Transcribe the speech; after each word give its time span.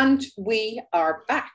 And 0.00 0.24
we 0.38 0.80
are 0.94 1.24
back. 1.28 1.52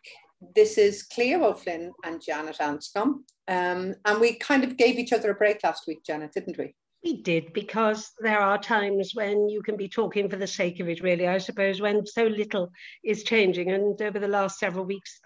This 0.53 0.77
is 0.77 1.01
Cleo 1.01 1.45
O'Flynn 1.45 1.91
and 2.03 2.21
Janet 2.21 2.57
Anscombe. 2.59 3.23
Um, 3.47 3.95
and 4.05 4.21
we 4.21 4.35
kind 4.35 4.63
of 4.63 4.77
gave 4.77 4.99
each 4.99 5.13
other 5.13 5.31
a 5.31 5.33
break 5.33 5.63
last 5.63 5.87
week, 5.87 6.05
Janet, 6.05 6.33
didn't 6.33 6.59
we? 6.59 6.75
We 7.03 7.23
did, 7.23 7.53
because 7.53 8.11
there 8.19 8.37
are 8.37 8.59
times 8.59 9.13
when 9.15 9.49
you 9.49 9.63
can 9.63 9.75
be 9.75 9.89
talking 9.89 10.29
for 10.29 10.35
the 10.35 10.45
sake 10.45 10.79
of 10.79 10.87
it, 10.87 11.01
really, 11.01 11.27
I 11.27 11.39
suppose, 11.39 11.81
when 11.81 12.05
so 12.05 12.25
little 12.27 12.69
is 13.03 13.23
changing. 13.23 13.71
And 13.71 13.99
over 13.99 14.19
the 14.19 14.27
last 14.27 14.59
several 14.59 14.85
weeks, 14.85 15.19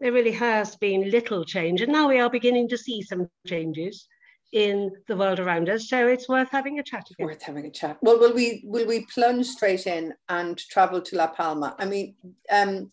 there 0.00 0.10
really 0.10 0.32
has 0.32 0.74
been 0.74 1.08
little 1.08 1.44
change. 1.44 1.82
And 1.82 1.92
now 1.92 2.08
we 2.08 2.18
are 2.18 2.28
beginning 2.28 2.68
to 2.70 2.78
see 2.78 3.00
some 3.00 3.28
changes 3.46 4.08
in 4.52 4.90
the 5.08 5.16
world 5.16 5.40
around 5.40 5.68
us. 5.68 5.88
So 5.88 6.06
it's 6.08 6.28
worth 6.28 6.50
having 6.50 6.78
a 6.78 6.82
chat 6.82 7.06
again. 7.10 7.26
Worth 7.26 7.42
having 7.42 7.66
a 7.66 7.70
chat. 7.70 7.98
Well, 8.02 8.18
will 8.18 8.34
we 8.34 8.62
will 8.64 8.86
we 8.86 9.06
plunge 9.12 9.46
straight 9.46 9.86
in 9.86 10.14
and 10.28 10.58
travel 10.58 11.00
to 11.02 11.16
La 11.16 11.28
Palma? 11.28 11.74
I 11.78 11.84
mean, 11.84 12.14
um, 12.50 12.90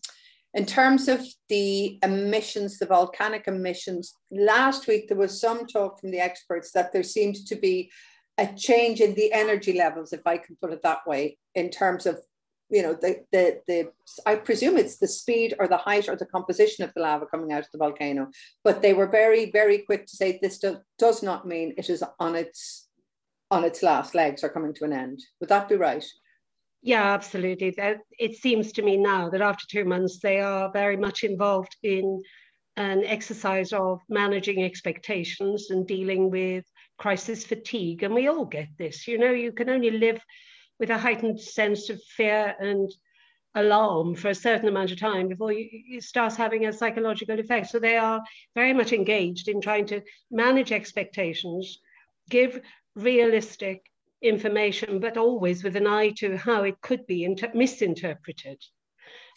in 0.52 0.66
terms 0.66 1.08
of 1.08 1.20
the 1.48 1.98
emissions, 2.02 2.78
the 2.78 2.86
volcanic 2.86 3.48
emissions, 3.48 4.14
last 4.30 4.86
week 4.86 5.08
there 5.08 5.16
was 5.16 5.40
some 5.40 5.66
talk 5.66 6.00
from 6.00 6.10
the 6.10 6.20
experts 6.20 6.70
that 6.72 6.92
there 6.92 7.02
seems 7.02 7.44
to 7.44 7.56
be 7.56 7.90
a 8.38 8.46
change 8.46 9.00
in 9.00 9.14
the 9.14 9.32
energy 9.32 9.74
levels, 9.74 10.12
if 10.12 10.26
I 10.26 10.38
can 10.38 10.56
put 10.60 10.72
it 10.72 10.82
that 10.82 11.06
way, 11.06 11.38
in 11.54 11.70
terms 11.70 12.04
of 12.06 12.18
you 12.74 12.82
know 12.82 12.92
the 12.92 13.12
the 13.30 13.60
the 13.68 13.92
I 14.26 14.34
presume 14.34 14.76
it's 14.76 14.98
the 14.98 15.06
speed 15.06 15.54
or 15.60 15.68
the 15.68 15.76
height 15.76 16.08
or 16.08 16.16
the 16.16 16.26
composition 16.26 16.84
of 16.84 16.92
the 16.92 17.02
lava 17.02 17.26
coming 17.26 17.52
out 17.52 17.60
of 17.66 17.70
the 17.72 17.78
volcano. 17.78 18.30
But 18.64 18.82
they 18.82 18.94
were 18.94 19.06
very 19.06 19.50
very 19.52 19.78
quick 19.78 20.06
to 20.06 20.16
say 20.16 20.38
this 20.42 20.58
do, 20.58 20.78
does 20.98 21.22
not 21.22 21.46
mean 21.46 21.74
it 21.78 21.88
is 21.88 22.02
on 22.18 22.34
its 22.34 22.88
on 23.48 23.62
its 23.62 23.80
last 23.82 24.16
legs 24.16 24.42
or 24.42 24.48
coming 24.48 24.74
to 24.74 24.84
an 24.84 24.92
end. 24.92 25.20
Would 25.38 25.50
that 25.50 25.68
be 25.68 25.76
right? 25.76 26.04
Yeah, 26.82 27.14
absolutely. 27.14 27.74
It 28.18 28.34
seems 28.36 28.72
to 28.72 28.82
me 28.82 28.96
now 28.96 29.30
that 29.30 29.40
after 29.40 29.64
two 29.70 29.84
months 29.84 30.18
they 30.18 30.40
are 30.40 30.70
very 30.72 30.96
much 30.96 31.22
involved 31.22 31.76
in 31.84 32.22
an 32.76 33.04
exercise 33.04 33.72
of 33.72 34.00
managing 34.08 34.64
expectations 34.64 35.70
and 35.70 35.86
dealing 35.86 36.28
with 36.28 36.64
crisis 36.98 37.44
fatigue. 37.44 38.02
And 38.02 38.12
we 38.12 38.26
all 38.26 38.44
get 38.44 38.68
this. 38.78 39.06
You 39.06 39.18
know, 39.18 39.30
you 39.30 39.52
can 39.52 39.70
only 39.70 39.92
live 39.92 40.20
with 40.78 40.90
a 40.90 40.98
heightened 40.98 41.40
sense 41.40 41.90
of 41.90 42.02
fear 42.02 42.54
and 42.58 42.90
alarm 43.54 44.14
for 44.14 44.28
a 44.28 44.34
certain 44.34 44.68
amount 44.68 44.90
of 44.90 44.98
time 44.98 45.28
before 45.28 45.52
you, 45.52 45.68
it 45.70 46.02
starts 46.02 46.36
having 46.36 46.66
a 46.66 46.72
psychological 46.72 47.38
effect. 47.38 47.68
So 47.68 47.78
they 47.78 47.96
are 47.96 48.22
very 48.54 48.72
much 48.72 48.92
engaged 48.92 49.48
in 49.48 49.60
trying 49.60 49.86
to 49.86 50.02
manage 50.30 50.72
expectations, 50.72 51.78
give 52.28 52.60
realistic 52.96 53.84
information, 54.22 54.98
but 54.98 55.16
always 55.16 55.62
with 55.62 55.76
an 55.76 55.86
eye 55.86 56.10
to 56.18 56.36
how 56.36 56.62
it 56.62 56.80
could 56.80 57.06
be 57.06 57.28
misinterpreted. 57.54 58.60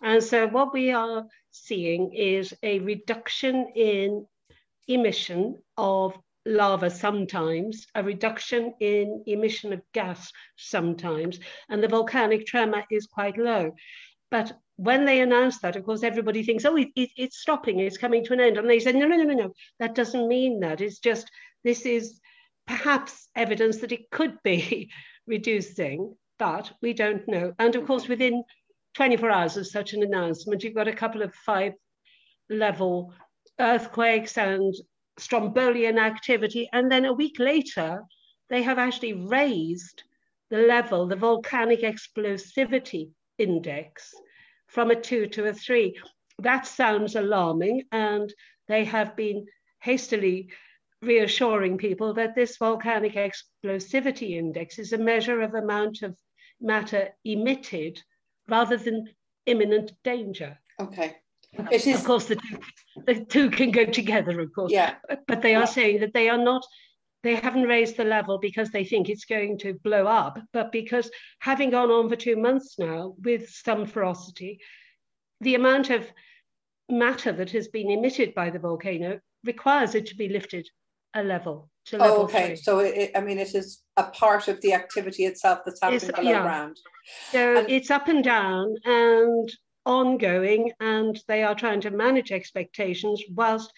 And 0.01 0.23
so 0.23 0.47
what 0.47 0.73
we 0.73 0.91
are 0.91 1.25
seeing 1.51 2.13
is 2.13 2.53
a 2.63 2.79
reduction 2.79 3.67
in 3.75 4.25
emission 4.87 5.61
of 5.75 6.13
lava 6.47 6.89
sometimes, 6.89 7.85
a 7.93 8.03
reduction 8.03 8.73
in 8.79 9.23
emission 9.27 9.73
of 9.73 9.81
gas 9.93 10.31
sometimes, 10.55 11.39
and 11.69 11.83
the 11.83 11.87
volcanic 11.87 12.45
tremor 12.45 12.83
is 12.89 13.05
quite 13.05 13.37
low. 13.37 13.75
But 14.31 14.53
when 14.77 15.05
they 15.05 15.21
announce 15.21 15.59
that, 15.59 15.75
of 15.75 15.85
course, 15.85 16.03
everybody 16.03 16.43
thinks, 16.43 16.65
oh, 16.65 16.75
it, 16.75 16.89
it, 16.95 17.09
it's 17.17 17.39
stopping, 17.39 17.79
it's 17.79 17.97
coming 17.97 18.23
to 18.25 18.33
an 18.33 18.39
end. 18.39 18.57
And 18.57 18.69
they 18.69 18.79
say, 18.79 18.91
no, 18.93 19.07
no, 19.07 19.17
no, 19.17 19.23
no, 19.23 19.33
no, 19.33 19.53
that 19.79 19.95
doesn't 19.95 20.27
mean 20.27 20.59
that. 20.61 20.81
It's 20.81 20.99
just, 20.99 21.29
this 21.63 21.85
is 21.85 22.19
perhaps 22.65 23.29
evidence 23.35 23.77
that 23.77 23.91
it 23.91 24.09
could 24.11 24.37
be 24.43 24.91
reducing, 25.27 26.15
but 26.37 26.71
we 26.81 26.93
don't 26.93 27.27
know. 27.27 27.53
And 27.59 27.75
of 27.75 27.85
course, 27.85 28.07
within 28.07 28.43
24 28.95 29.29
hours 29.29 29.57
of 29.57 29.67
such 29.67 29.93
an 29.93 30.03
announcement, 30.03 30.63
you've 30.63 30.75
got 30.75 30.87
a 30.87 30.93
couple 30.93 31.21
of 31.21 31.33
five 31.33 31.73
level 32.49 33.13
earthquakes 33.59 34.37
and 34.37 34.73
strombolian 35.19 35.99
activity. 35.99 36.69
And 36.73 36.91
then 36.91 37.05
a 37.05 37.13
week 37.13 37.39
later, 37.39 38.03
they 38.49 38.63
have 38.63 38.77
actually 38.77 39.13
raised 39.13 40.03
the 40.49 40.59
level, 40.59 41.07
the 41.07 41.15
volcanic 41.15 41.81
explosivity 41.81 43.09
index 43.37 44.13
from 44.67 44.91
a 44.91 44.95
two 44.95 45.27
to 45.27 45.45
a 45.45 45.53
three. 45.53 45.97
That 46.39 46.67
sounds 46.67 47.15
alarming. 47.15 47.83
And 47.91 48.33
they 48.67 48.85
have 48.85 49.15
been 49.15 49.45
hastily 49.81 50.49
reassuring 51.01 51.77
people 51.77 52.13
that 52.15 52.35
this 52.35 52.57
volcanic 52.57 53.15
explosivity 53.15 54.31
index 54.31 54.79
is 54.79 54.93
a 54.93 54.97
measure 54.97 55.41
of 55.41 55.53
amount 55.53 56.01
of 56.01 56.17
matter 56.59 57.09
emitted 57.23 58.01
rather 58.47 58.77
than 58.77 59.05
imminent 59.45 59.91
danger. 60.03 60.57
Okay. 60.79 61.17
It 61.71 61.87
is, 61.87 61.99
of 61.99 62.05
course, 62.05 62.25
the 62.25 62.35
two, 62.35 62.59
the 63.05 63.25
two 63.25 63.49
can 63.49 63.71
go 63.71 63.85
together, 63.85 64.39
of 64.39 64.53
course. 64.53 64.71
Yeah. 64.71 64.95
But 65.27 65.41
they 65.41 65.55
are 65.55 65.61
yeah. 65.61 65.65
saying 65.65 65.99
that 66.01 66.13
they 66.13 66.29
are 66.29 66.37
not, 66.37 66.65
they 67.23 67.35
haven't 67.35 67.63
raised 67.63 67.97
the 67.97 68.03
level 68.03 68.37
because 68.37 68.69
they 68.69 68.83
think 68.83 69.09
it's 69.09 69.25
going 69.25 69.57
to 69.59 69.73
blow 69.83 70.05
up, 70.05 70.39
but 70.53 70.71
because 70.71 71.09
having 71.39 71.71
gone 71.71 71.89
on 71.89 72.09
for 72.09 72.15
two 72.15 72.35
months 72.35 72.77
now 72.77 73.15
with 73.23 73.49
some 73.49 73.85
ferocity, 73.85 74.59
the 75.41 75.55
amount 75.55 75.89
of 75.89 76.05
matter 76.89 77.31
that 77.31 77.51
has 77.51 77.67
been 77.67 77.91
emitted 77.91 78.33
by 78.33 78.49
the 78.49 78.59
volcano 78.59 79.19
requires 79.43 79.95
it 79.95 80.05
to 80.07 80.15
be 80.15 80.29
lifted 80.29 80.67
a 81.13 81.23
level 81.23 81.69
to 81.85 81.97
oh, 81.97 81.99
level 81.99 82.17
oh, 82.17 82.23
okay. 82.23 82.47
Three. 82.47 82.55
So 82.57 82.79
it, 82.79 83.11
I 83.15 83.21
mean, 83.21 83.39
it 83.39 83.55
is 83.55 83.81
a 83.95 84.03
part 84.03 84.47
of 84.47 84.61
the 84.61 84.73
activity 84.73 85.25
itself 85.25 85.59
that's 85.65 85.81
happening 85.81 86.09
it's, 86.09 86.11
below 86.11 86.31
yeah. 86.31 86.41
ground. 86.43 86.77
So 87.31 87.57
and, 87.57 87.69
it's 87.69 87.89
up 87.89 88.07
and 88.07 88.23
down, 88.23 88.75
and 88.85 89.49
ongoing 89.87 90.71
and 90.79 91.19
they 91.27 91.43
are 91.43 91.55
trying 91.55 91.81
to 91.81 91.91
manage 91.91 92.31
expectations 92.31 93.23
whilst 93.33 93.71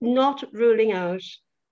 not 0.00 0.42
ruling 0.52 0.92
out 0.92 1.22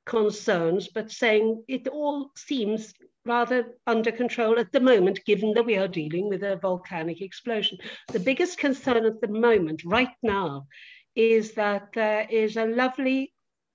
concerns, 0.04 0.88
but 0.88 1.10
saying 1.10 1.64
it 1.68 1.88
all 1.88 2.30
seems 2.36 2.92
rather 3.24 3.74
under 3.86 4.12
control 4.12 4.58
at 4.58 4.72
the 4.72 4.80
moment, 4.80 5.24
given 5.24 5.54
that 5.54 5.64
we 5.64 5.76
are 5.76 5.88
dealing 5.88 6.28
with 6.28 6.42
a 6.42 6.56
volcanic 6.56 7.20
explosion. 7.22 7.78
The 8.12 8.20
biggest 8.20 8.58
concern 8.58 9.06
at 9.06 9.20
the 9.20 9.28
moment, 9.28 9.82
right 9.84 10.14
now, 10.22 10.66
is 11.14 11.52
that 11.52 11.92
there 11.94 12.26
is 12.28 12.56
a 12.56 12.66
lovely, 12.66 13.32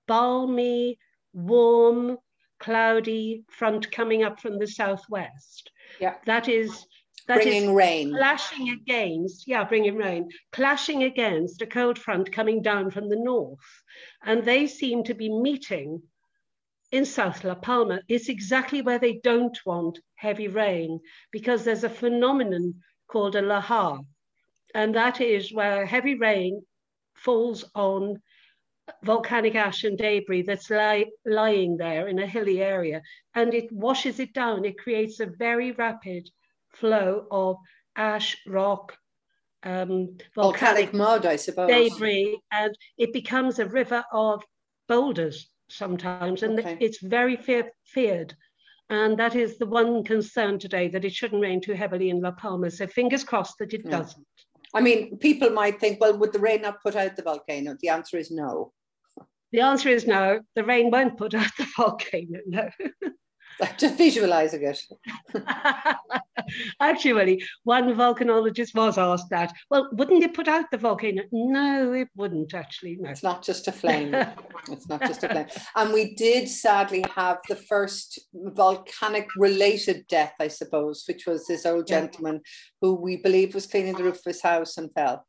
balmy, 0.07 0.99
warm, 1.33 2.17
cloudy 2.59 3.43
front 3.49 3.91
coming 3.91 4.23
up 4.23 4.39
from 4.39 4.59
the 4.59 4.67
southwest. 4.67 5.71
Yeah. 6.01 6.15
That 6.25 6.49
is 6.49 6.85
that 7.27 7.35
bringing 7.35 7.73
rain. 7.73 8.11
Clashing 8.11 8.69
against, 8.69 9.47
yeah, 9.47 9.63
bringing 9.63 9.95
rain, 9.95 10.29
clashing 10.51 11.03
against 11.03 11.61
a 11.61 11.65
cold 11.65 11.99
front 11.99 12.31
coming 12.31 12.61
down 12.61 12.89
from 12.91 13.09
the 13.09 13.15
north. 13.15 13.83
And 14.23 14.43
they 14.43 14.67
seem 14.67 15.03
to 15.05 15.13
be 15.13 15.29
meeting 15.29 16.01
in 16.91 17.05
South 17.05 17.43
La 17.43 17.55
Palma. 17.55 18.01
It's 18.07 18.29
exactly 18.29 18.81
where 18.81 18.99
they 18.99 19.19
don't 19.23 19.57
want 19.65 19.99
heavy 20.15 20.47
rain 20.47 20.99
because 21.31 21.63
there's 21.63 21.83
a 21.83 21.89
phenomenon 21.89 22.75
called 23.07 23.35
a 23.35 23.41
lahar. 23.41 24.05
And 24.73 24.95
that 24.95 25.21
is 25.21 25.53
where 25.53 25.85
heavy 25.85 26.15
rain 26.15 26.61
falls 27.13 27.65
on 27.75 28.21
volcanic 29.03 29.55
ash 29.55 29.83
and 29.83 29.97
debris 29.97 30.44
that's 30.44 30.69
lie, 30.69 31.05
lying 31.25 31.75
there 31.75 32.07
in 32.07 32.19
a 32.19 32.27
hilly 32.27 32.61
area 32.61 33.01
and 33.35 33.53
it 33.53 33.69
washes 33.71 34.19
it 34.19 34.33
down. 34.33 34.63
It 34.63 34.77
creates 34.77 35.19
a 35.19 35.25
very 35.25 35.73
rapid 35.73 36.29
flow 36.79 37.25
of 37.31 37.57
ash, 37.95 38.38
rock, 38.47 38.95
um, 39.63 40.17
volcanic, 40.35 40.91
volcanic 40.91 40.93
mud, 40.93 41.25
I 41.25 41.35
suppose, 41.35 41.69
debris, 41.69 42.39
and 42.51 42.77
it 42.97 43.13
becomes 43.13 43.59
a 43.59 43.65
river 43.65 44.03
of 44.11 44.43
boulders 44.88 45.49
sometimes, 45.69 46.43
and 46.43 46.59
okay. 46.59 46.77
it's 46.79 46.99
very 47.01 47.35
fear, 47.35 47.71
feared. 47.85 48.35
And 48.89 49.19
that 49.19 49.35
is 49.35 49.57
the 49.57 49.65
one 49.65 50.03
concern 50.03 50.59
today 50.59 50.88
that 50.89 51.03
it 51.03 51.12
shouldn't 51.12 51.41
rain 51.41 51.59
too 51.59 51.74
heavily 51.74 52.09
in 52.09 52.21
La 52.21 52.31
Palma. 52.31 52.71
So 52.71 52.88
fingers 52.88 53.24
crossed 53.24 53.57
that 53.59 53.74
it 53.74 53.81
yeah. 53.83 53.91
doesn't. 53.91 54.25
I 54.74 54.81
mean, 54.81 55.18
people 55.18 55.50
might 55.50 55.79
think, 55.79 56.00
well, 56.00 56.18
would 56.18 56.31
the 56.31 56.39
rain 56.39 56.62
not 56.62 56.81
put 56.81 56.95
out 56.95 57.15
the 57.15 57.21
volcano? 57.21 57.75
The 57.81 57.89
answer 57.89 58.18
is 58.18 58.31
no. 58.31 58.71
The 59.51 59.62
answer 59.62 59.89
is 59.89 60.07
no. 60.07 60.41
The 60.56 60.63
rain 60.63 60.89
won't 60.89 61.18
put 61.18 61.33
out 61.33 61.51
the 61.57 61.68
volcano. 61.77 62.39
No. 62.45 62.69
Just 63.77 63.98
visualizing 63.98 64.63
it. 64.63 64.81
Actually, 66.80 67.44
one 67.63 67.94
volcanologist 67.95 68.75
was 68.75 68.98
asked 68.98 69.30
that. 69.31 69.54
Well, 69.69 69.89
wouldn't 69.94 70.24
it 70.24 70.33
put 70.33 70.48
out 70.48 70.65
the 70.71 70.77
volcano? 70.77 71.24
No, 71.31 71.94
it 71.94 72.07
wouldn't 72.15 72.54
actually. 72.54 72.98
No. 73.00 73.09
It's 73.09 73.24
not 73.24 73.44
just 73.44 73.68
a 73.68 73.71
flame. 73.71 74.13
it's 74.69 74.88
not 74.88 75.01
just 75.01 75.24
a 75.24 75.30
flame. 75.30 75.48
And 75.75 75.94
we 75.94 76.15
did 76.15 76.48
sadly 76.48 77.04
have 77.15 77.39
the 77.50 77.56
first 77.56 78.19
volcanic 78.33 79.27
related 79.36 80.06
death, 80.07 80.36
I 80.39 80.48
suppose, 80.48 81.03
which 81.07 81.25
was 81.25 81.48
this 81.48 81.65
old 81.65 81.89
yeah. 81.89 82.01
gentleman 82.01 82.42
who 82.81 82.94
we 82.94 83.18
believe 83.18 83.53
was 83.53 83.68
cleaning 83.68 83.95
the 83.95 84.03
roof 84.03 84.18
of 84.18 84.25
his 84.25 84.42
house 84.42 84.77
and 84.77 84.94
fell 84.94 85.25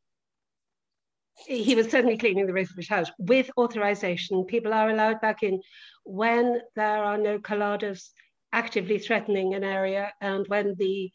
he 1.45 1.75
was 1.75 1.89
certainly 1.89 2.17
cleaning 2.17 2.45
the 2.45 2.53
roof 2.53 2.69
of 2.69 2.75
his 2.75 2.89
house 2.89 3.11
with 3.17 3.49
authorization. 3.57 4.45
People 4.45 4.73
are 4.73 4.89
allowed 4.89 5.21
back 5.21 5.43
in 5.43 5.61
when 6.03 6.61
there 6.75 7.03
are 7.03 7.17
no 7.17 7.39
coladas 7.39 8.09
actively 8.51 8.99
threatening 8.99 9.53
an 9.53 9.63
area 9.63 10.11
and 10.21 10.47
when 10.47 10.75
the 10.77 11.11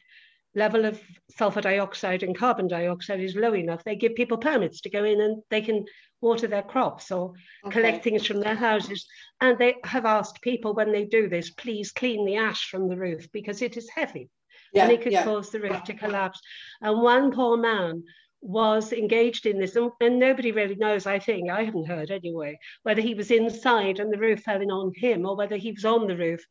level 0.55 0.85
of 0.85 1.01
sulfur 1.37 1.61
dioxide 1.61 2.23
and 2.23 2.39
carbon 2.39 2.69
dioxide 2.69 3.21
is 3.21 3.35
low 3.35 3.55
enough, 3.55 3.83
they 3.85 3.97
give 3.97 4.15
people 4.15 4.39
permits 4.39 4.81
to 4.81 4.91
go 4.91 5.05
in 5.05 5.21
and 5.21 5.43
they 5.51 5.61
can 5.61 5.85
water 6.21 6.47
their 6.47 6.63
crops 6.63 7.11
or 7.11 7.33
okay. 7.67 7.73
collect 7.73 8.05
things 8.05 8.25
from 8.25 8.41
their 8.41 8.55
houses. 8.55 9.07
And 9.41 9.59
they 9.59 9.75
have 9.85 10.07
asked 10.07 10.43
people 10.43 10.75
when 10.75 10.93
they 10.93 11.05
do 11.05 11.29
this, 11.29 11.51
please 11.51 11.91
clean 11.91 12.25
the 12.25 12.37
ash 12.37 12.69
from 12.71 12.89
the 12.89 12.97
roof 12.97 13.31
because 13.33 13.63
it 13.63 13.77
is 13.77 13.91
heavy 13.91 14.31
yeah, 14.75 14.85
and 14.85 14.93
it 14.93 15.03
could 15.03 15.13
yeah. 15.13 15.25
cause 15.25 15.51
the 15.51 15.61
roof 15.61 15.85
to 15.85 15.95
collapse. 15.95 16.41
And 16.81 17.01
one 17.01 17.31
poor 17.31 17.57
man 17.57 18.03
was 18.45 18.93
engaged 18.93 19.47
in 19.47 19.59
this, 19.59 19.75
and, 19.75 19.91
and, 20.01 20.19
nobody 20.19 20.53
really 20.53 20.75
knows, 20.75 21.07
I 21.07 21.19
think, 21.19 21.51
I 21.51 21.65
haven't 21.65 21.89
heard 21.89 22.11
anyway, 22.11 22.59
whether 22.83 23.01
he 23.01 23.15
was 23.15 23.31
inside 23.31 23.99
and 23.99 24.13
the 24.13 24.19
roof 24.19 24.43
fell 24.43 24.61
in 24.61 24.71
on 24.71 24.93
him 24.95 25.25
or 25.27 25.35
whether 25.35 25.57
he 25.57 25.73
was 25.73 25.85
on 25.85 26.07
the 26.07 26.17
roof. 26.17 26.45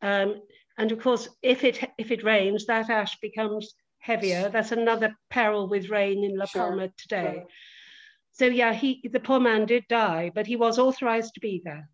Um, 0.00 0.40
and 0.78 0.90
of 0.92 1.00
course, 1.00 1.28
if 1.42 1.62
it 1.62 1.90
if 1.98 2.10
it 2.10 2.24
rains, 2.24 2.66
that 2.66 2.90
ash 2.90 3.18
becomes 3.20 3.74
heavier. 3.98 4.48
That's 4.48 4.72
another 4.72 5.14
peril 5.30 5.68
with 5.68 5.90
rain 5.90 6.24
in 6.24 6.36
La 6.36 6.46
Palma 6.46 6.84
sure. 6.84 6.92
today. 6.98 7.32
Sure. 7.34 7.46
So 8.32 8.46
yeah, 8.46 8.72
he 8.72 9.08
the 9.10 9.20
poor 9.20 9.40
man 9.40 9.66
did 9.66 9.84
die, 9.88 10.30
but 10.34 10.46
he 10.46 10.56
was 10.56 10.78
authorized 10.78 11.34
to 11.34 11.40
be 11.40 11.62
there. 11.64 11.88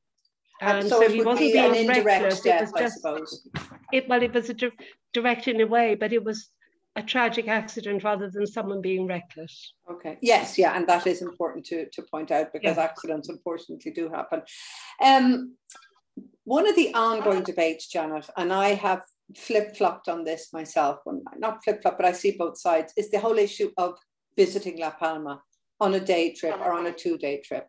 And, 0.60 0.88
so, 0.88 1.00
so 1.00 1.10
he 1.10 1.22
wasn't 1.22 1.52
be 1.52 1.52
being 1.52 2.04
reckless. 2.04 2.40
Death, 2.40 2.62
it 2.62 2.72
was 2.72 2.72
just, 2.72 3.04
I 3.04 3.10
suppose. 3.10 3.48
It, 3.92 4.08
well, 4.08 4.22
it 4.22 4.32
was 4.32 4.48
a 4.48 4.54
di 4.54 4.70
direct 5.12 5.48
in 5.48 5.60
a 5.60 5.66
way, 5.66 5.96
but 5.96 6.12
it 6.12 6.22
was 6.24 6.48
a 6.96 7.02
tragic 7.02 7.48
accident 7.48 8.04
rather 8.04 8.28
than 8.30 8.46
someone 8.46 8.80
being 8.80 9.06
reckless. 9.06 9.74
Okay. 9.90 10.18
Yes, 10.20 10.58
yeah, 10.58 10.76
and 10.76 10.86
that 10.88 11.06
is 11.06 11.22
important 11.22 11.64
to, 11.66 11.88
to 11.90 12.02
point 12.02 12.30
out 12.30 12.52
because 12.52 12.76
yeah. 12.76 12.82
accidents 12.82 13.28
unfortunately 13.28 13.92
do 13.92 14.10
happen. 14.10 14.42
Um, 15.02 15.56
one 16.44 16.68
of 16.68 16.76
the 16.76 16.92
ongoing 16.94 17.42
debates, 17.42 17.88
Janet, 17.88 18.28
and 18.36 18.52
I 18.52 18.74
have 18.74 19.02
flip 19.36 19.76
flopped 19.76 20.08
on 20.08 20.24
this 20.24 20.52
myself, 20.52 20.98
not 21.38 21.64
flip 21.64 21.80
flop, 21.80 21.96
but 21.96 22.06
I 22.06 22.12
see 22.12 22.32
both 22.32 22.58
sides, 22.58 22.92
is 22.96 23.10
the 23.10 23.20
whole 23.20 23.38
issue 23.38 23.70
of 23.78 23.96
visiting 24.36 24.78
La 24.78 24.90
Palma 24.90 25.40
on 25.80 25.94
a 25.94 26.00
day 26.00 26.34
trip 26.34 26.58
or 26.60 26.72
on 26.72 26.86
a 26.86 26.92
two 26.92 27.16
day 27.16 27.40
trip. 27.40 27.68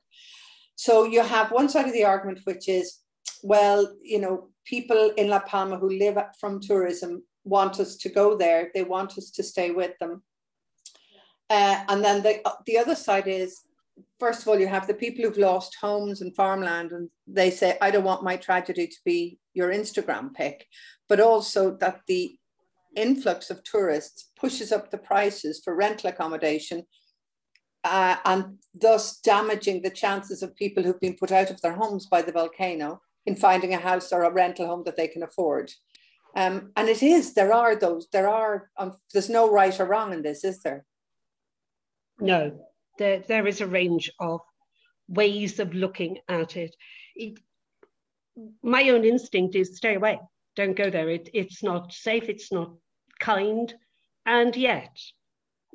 So 0.75 1.06
you 1.06 1.24
have 1.24 1.52
one 1.52 1.70
side 1.70 1.88
of 1.88 1.94
the 1.94 2.04
argument, 2.04 2.40
which 2.46 2.68
is, 2.68 3.00
well, 3.44 3.96
you 4.02 4.20
know, 4.20 4.50
people 4.66 5.12
in 5.18 5.30
La 5.30 5.40
Palma 5.40 5.78
who 5.78 5.90
live 5.90 6.18
from 6.40 6.60
tourism 6.60 7.24
want 7.44 7.80
us 7.80 7.98
to 7.98 8.10
go 8.10 8.36
there, 8.38 8.72
they 8.74 8.84
want 8.84 9.18
us 9.18 9.31
to 9.31 9.44
stay 9.44 9.72
with 9.72 9.98
them. 10.00 10.24
Uh, 11.50 11.84
and 11.90 12.04
then 12.04 12.24
the, 12.24 12.42
the 12.66 12.78
other 12.78 12.95
side 12.95 13.28
is 13.28 13.62
first 14.19 14.42
of 14.42 14.48
all, 14.48 14.60
you 14.60 14.68
have 14.68 14.88
the 14.88 14.94
people 14.94 15.24
who've 15.24 15.38
lost 15.38 15.78
homes 15.80 16.22
and 16.22 16.36
farmland, 16.36 16.92
and 16.92 17.10
they 17.28 17.51
say, 17.51 17.78
I 17.81 17.92
don't 17.92 18.04
want 18.04 18.24
my 18.24 18.38
tragedy 18.38 18.88
to 18.88 18.98
be 19.06 19.38
your 19.54 19.72
Instagram 19.72 20.34
pic, 20.34 20.66
but 21.10 21.19
also 21.19 21.75
that 21.78 22.01
the 22.07 22.38
influx 22.95 23.50
of 23.50 23.63
tourists 23.63 24.31
pushes 24.39 24.72
up 24.72 24.92
the 24.92 24.98
prices 24.98 25.62
for 25.63 25.75
rental 25.75 26.10
accommodation 26.10 26.84
uh, 27.84 28.16
and 28.25 28.57
thus 28.74 29.19
damaging 29.19 29.81
the 29.81 29.89
chances 29.89 30.42
of 30.42 30.56
people 30.56 30.84
who've 30.84 31.00
been 31.00 31.16
put 31.16 31.31
out 31.31 31.50
of 31.50 31.60
their 31.62 31.74
homes 31.74 32.06
by 32.06 32.22
the 32.22 32.31
volcano 32.31 33.01
in 33.25 33.36
finding 33.36 33.74
a 33.74 33.78
house 33.78 34.12
or 34.12 34.24
a 34.24 34.31
rental 34.31 34.68
home 34.68 34.84
that 34.86 34.96
they 34.96 35.07
can 35.07 35.24
afford. 35.24 35.72
Um, 36.35 36.71
and 36.75 36.89
it 36.89 37.03
is, 37.03 37.33
there 37.33 37.53
are 37.53 37.75
those, 37.75 38.07
there 38.12 38.27
are, 38.27 38.69
um, 38.77 38.94
there's 39.12 39.30
no 39.30 39.51
right 39.51 39.80
or 39.80 39.85
wrong 39.85 40.13
in 40.13 40.24
this, 40.24 40.44
is 40.44 40.62
there? 40.63 40.85
No, 42.19 42.59
there, 42.97 43.19
there 43.19 43.45
is 43.47 43.62
a 43.62 43.68
range 43.68 44.12
of 44.19 44.41
ways 45.07 45.59
of 45.59 45.74
looking 45.74 46.19
at 46.27 46.57
it. 46.57 46.75
it. 47.15 47.39
My 48.63 48.89
own 48.89 49.06
instinct 49.06 49.56
is 49.56 49.77
stay 49.77 49.95
away, 49.95 50.19
don't 50.56 50.75
go 50.75 50.89
there. 50.89 51.09
It, 51.09 51.30
it's 51.33 51.62
not 51.62 51.94
safe, 51.94 52.30
it's 52.30 52.51
not 52.51 52.74
kind. 53.19 53.71
And 54.25 54.56
yet, 54.56 54.97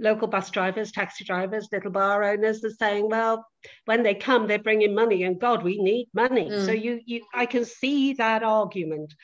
local 0.00 0.26
bus 0.26 0.50
drivers, 0.50 0.90
taxi 0.90 1.24
drivers, 1.24 1.68
little 1.70 1.90
bar 1.90 2.24
owners 2.24 2.64
are 2.64 2.70
saying, 2.70 3.08
well, 3.08 3.46
when 3.84 4.02
they 4.02 4.14
come, 4.14 4.46
they're 4.46 4.58
bringing 4.58 4.94
money, 4.94 5.22
and 5.22 5.40
God, 5.40 5.62
we 5.62 5.80
need 5.80 6.08
money. 6.14 6.48
Mm. 6.50 6.64
So 6.64 6.72
you, 6.72 7.00
you, 7.04 7.22
I 7.34 7.46
can 7.46 7.64
see 7.64 8.14
that 8.14 8.42
argument. 8.42 9.14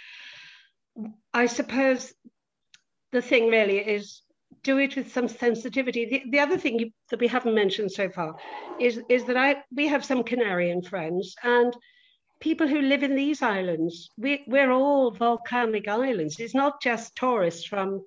I 1.32 1.46
suppose 1.46 2.12
the 3.12 3.22
thing 3.22 3.48
really 3.48 3.78
is 3.78 4.22
do 4.62 4.78
it 4.78 4.96
with 4.96 5.12
some 5.12 5.28
sensitivity. 5.28 6.06
The, 6.06 6.22
the 6.30 6.40
other 6.40 6.56
thing 6.56 6.78
you, 6.78 6.90
that 7.10 7.20
we 7.20 7.28
haven't 7.28 7.54
mentioned 7.54 7.92
so 7.92 8.08
far 8.08 8.36
is, 8.80 9.00
is 9.08 9.24
that 9.24 9.36
I 9.36 9.56
we 9.74 9.86
have 9.88 10.04
some 10.04 10.22
Canarian 10.22 10.86
friends 10.86 11.34
and 11.42 11.74
people 12.40 12.66
who 12.68 12.80
live 12.80 13.02
in 13.02 13.14
these 13.14 13.42
islands. 13.42 14.10
We, 14.16 14.44
we're 14.46 14.70
all 14.70 15.10
volcanic 15.10 15.88
islands. 15.88 16.40
It's 16.40 16.54
not 16.54 16.82
just 16.82 17.16
tourists 17.16 17.64
from 17.64 18.02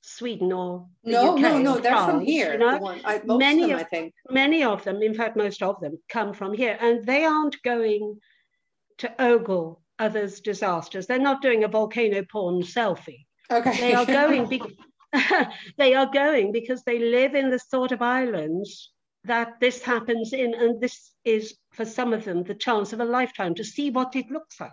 Sweden 0.00 0.52
or 0.52 0.86
no, 1.04 1.34
UK 1.34 1.40
no, 1.40 1.58
no, 1.58 1.78
they're 1.78 1.92
France, 1.92 2.10
from 2.10 2.20
here. 2.20 2.52
You 2.52 2.58
know? 2.58 3.00
I, 3.04 3.20
many 3.24 3.72
of, 3.72 3.84
them. 3.90 4.10
Many 4.30 4.64
of 4.64 4.82
them, 4.84 5.02
in 5.02 5.14
fact, 5.14 5.36
most 5.36 5.62
of 5.62 5.80
them 5.80 5.98
come 6.08 6.32
from 6.32 6.54
here, 6.54 6.76
and 6.80 7.04
they 7.04 7.24
aren't 7.24 7.62
going 7.62 8.18
to 8.98 9.22
ogle 9.22 9.81
others' 10.02 10.40
disasters. 10.40 11.06
They're 11.06 11.18
not 11.18 11.42
doing 11.42 11.64
a 11.64 11.68
volcano 11.68 12.22
porn 12.30 12.62
selfie. 12.62 13.24
Okay. 13.50 13.78
They 13.80 13.94
are 13.94 14.06
going. 14.06 14.48
Be- 14.48 14.62
they 15.78 15.94
are 15.94 16.10
going 16.10 16.52
because 16.52 16.82
they 16.84 16.98
live 16.98 17.34
in 17.34 17.50
the 17.50 17.58
sort 17.58 17.92
of 17.92 18.00
islands 18.00 18.92
that 19.24 19.60
this 19.60 19.82
happens 19.82 20.32
in, 20.32 20.54
and 20.54 20.80
this 20.80 21.12
is 21.24 21.54
for 21.72 21.84
some 21.84 22.12
of 22.12 22.24
them 22.24 22.42
the 22.42 22.54
chance 22.54 22.92
of 22.92 23.00
a 23.00 23.04
lifetime 23.04 23.54
to 23.54 23.64
see 23.64 23.90
what 23.90 24.16
it 24.16 24.30
looks 24.30 24.58
like, 24.60 24.70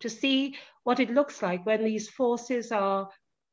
to 0.00 0.08
see 0.08 0.56
what 0.84 1.00
it 1.00 1.10
looks 1.10 1.42
like 1.42 1.66
when 1.66 1.84
these 1.84 2.08
forces 2.08 2.72
are 2.72 3.08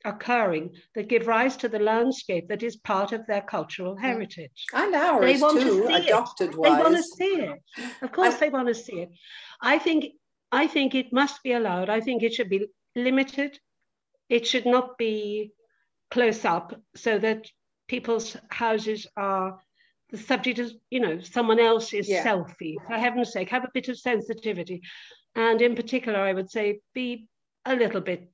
occurring 0.06 0.72
that 0.96 1.10
give 1.10 1.28
rise 1.28 1.58
to 1.58 1.68
the 1.68 1.80
landscape 1.80 2.48
that 2.48 2.64
is 2.64 2.78
part 2.78 3.12
of 3.12 3.26
their 3.28 3.42
cultural 3.42 3.96
mm. 3.96 4.02
heritage. 4.02 4.66
And 4.74 4.96
ours 4.96 5.26
they 5.26 5.42
want 5.42 5.60
too, 5.60 5.82
to 5.82 5.88
see 5.88 6.08
adopted 6.08 6.52
it. 6.52 6.58
Wise. 6.58 6.72
They 6.72 6.84
want 6.84 6.96
to 6.96 7.04
see 7.04 7.36
it. 7.36 7.60
Of 8.02 8.12
course, 8.12 8.34
and, 8.34 8.42
they 8.42 8.50
want 8.50 8.68
to 8.70 8.76
see 8.76 9.02
it. 9.02 9.10
I 9.62 9.78
think 9.78 10.14
I 10.52 10.68
think 10.68 10.96
it 10.96 11.14
must 11.14 11.44
be 11.44 11.54
allowed. 11.54 11.90
I 11.90 12.02
think 12.02 12.24
it 12.24 12.34
should 12.34 12.50
be 12.50 12.68
limited. 12.96 13.60
It 14.30 14.48
should 14.48 14.66
not 14.66 14.98
be 14.98 15.52
close 16.12 16.46
up 16.46 16.80
so 16.96 17.20
that 17.20 17.46
people's 17.88 18.36
houses 18.50 19.08
are 19.16 19.60
the 20.10 20.18
subject 20.18 20.60
of, 20.60 20.72
you 20.90 21.00
know, 21.00 21.20
someone 21.22 21.60
else's 21.60 22.10
yeah. 22.10 22.24
selfie. 22.24 22.76
For 22.88 22.94
heaven's 22.94 23.32
sake, 23.32 23.50
have 23.50 23.64
a 23.64 23.72
bit 23.74 23.90
of 23.90 24.00
sensitivity. 24.00 24.82
And 25.36 25.62
in 25.62 25.76
particular, 25.76 26.20
I 26.20 26.34
would 26.34 26.50
say 26.50 26.80
be 26.94 27.28
a 27.66 27.76
little 27.76 28.02
bit 28.02 28.32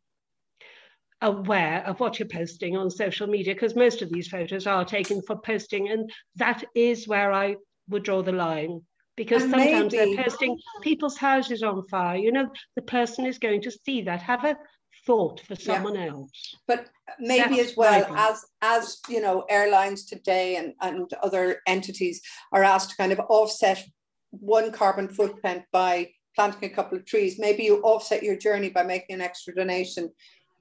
aware 1.21 1.83
of 1.85 1.99
what 1.99 2.19
you're 2.19 2.27
posting 2.27 2.77
on 2.77 2.89
social 2.89 3.27
media 3.27 3.53
because 3.53 3.75
most 3.75 4.01
of 4.01 4.09
these 4.09 4.27
photos 4.27 4.67
are 4.67 4.85
taken 4.85 5.21
for 5.21 5.37
posting 5.37 5.89
and 5.89 6.11
that 6.35 6.63
is 6.75 7.07
where 7.07 7.31
I 7.31 7.55
would 7.89 8.03
draw 8.03 8.21
the 8.21 8.33
line 8.33 8.81
because 9.15 9.43
and 9.43 9.51
sometimes 9.51 9.93
maybe... 9.93 10.15
they're 10.15 10.23
posting 10.23 10.57
people's 10.81 11.17
houses 11.17 11.63
on 11.63 11.87
fire 11.87 12.17
you 12.17 12.31
know 12.31 12.49
the 12.75 12.81
person 12.81 13.25
is 13.25 13.37
going 13.37 13.61
to 13.61 13.71
see 13.71 14.01
that 14.01 14.21
have 14.21 14.43
a 14.43 14.57
thought 15.05 15.41
for 15.41 15.55
someone 15.55 15.95
yeah. 15.95 16.07
else. 16.07 16.55
But 16.67 16.87
maybe 17.19 17.57
That's 17.57 17.71
as 17.71 17.77
well 17.77 18.15
as 18.15 18.45
as 18.61 18.97
you 19.09 19.21
know, 19.21 19.45
airlines 19.49 20.05
today 20.05 20.57
and, 20.57 20.73
and 20.81 21.09
other 21.21 21.61
entities 21.67 22.21
are 22.51 22.63
asked 22.63 22.91
to 22.91 22.97
kind 22.97 23.11
of 23.11 23.19
offset 23.29 23.83
one 24.31 24.71
carbon 24.71 25.07
footprint 25.07 25.63
by 25.71 26.09
planting 26.35 26.69
a 26.69 26.73
couple 26.73 26.97
of 26.97 27.05
trees. 27.05 27.39
Maybe 27.39 27.63
you 27.63 27.81
offset 27.81 28.23
your 28.23 28.37
journey 28.37 28.69
by 28.69 28.83
making 28.83 29.15
an 29.15 29.21
extra 29.21 29.53
donation 29.55 30.11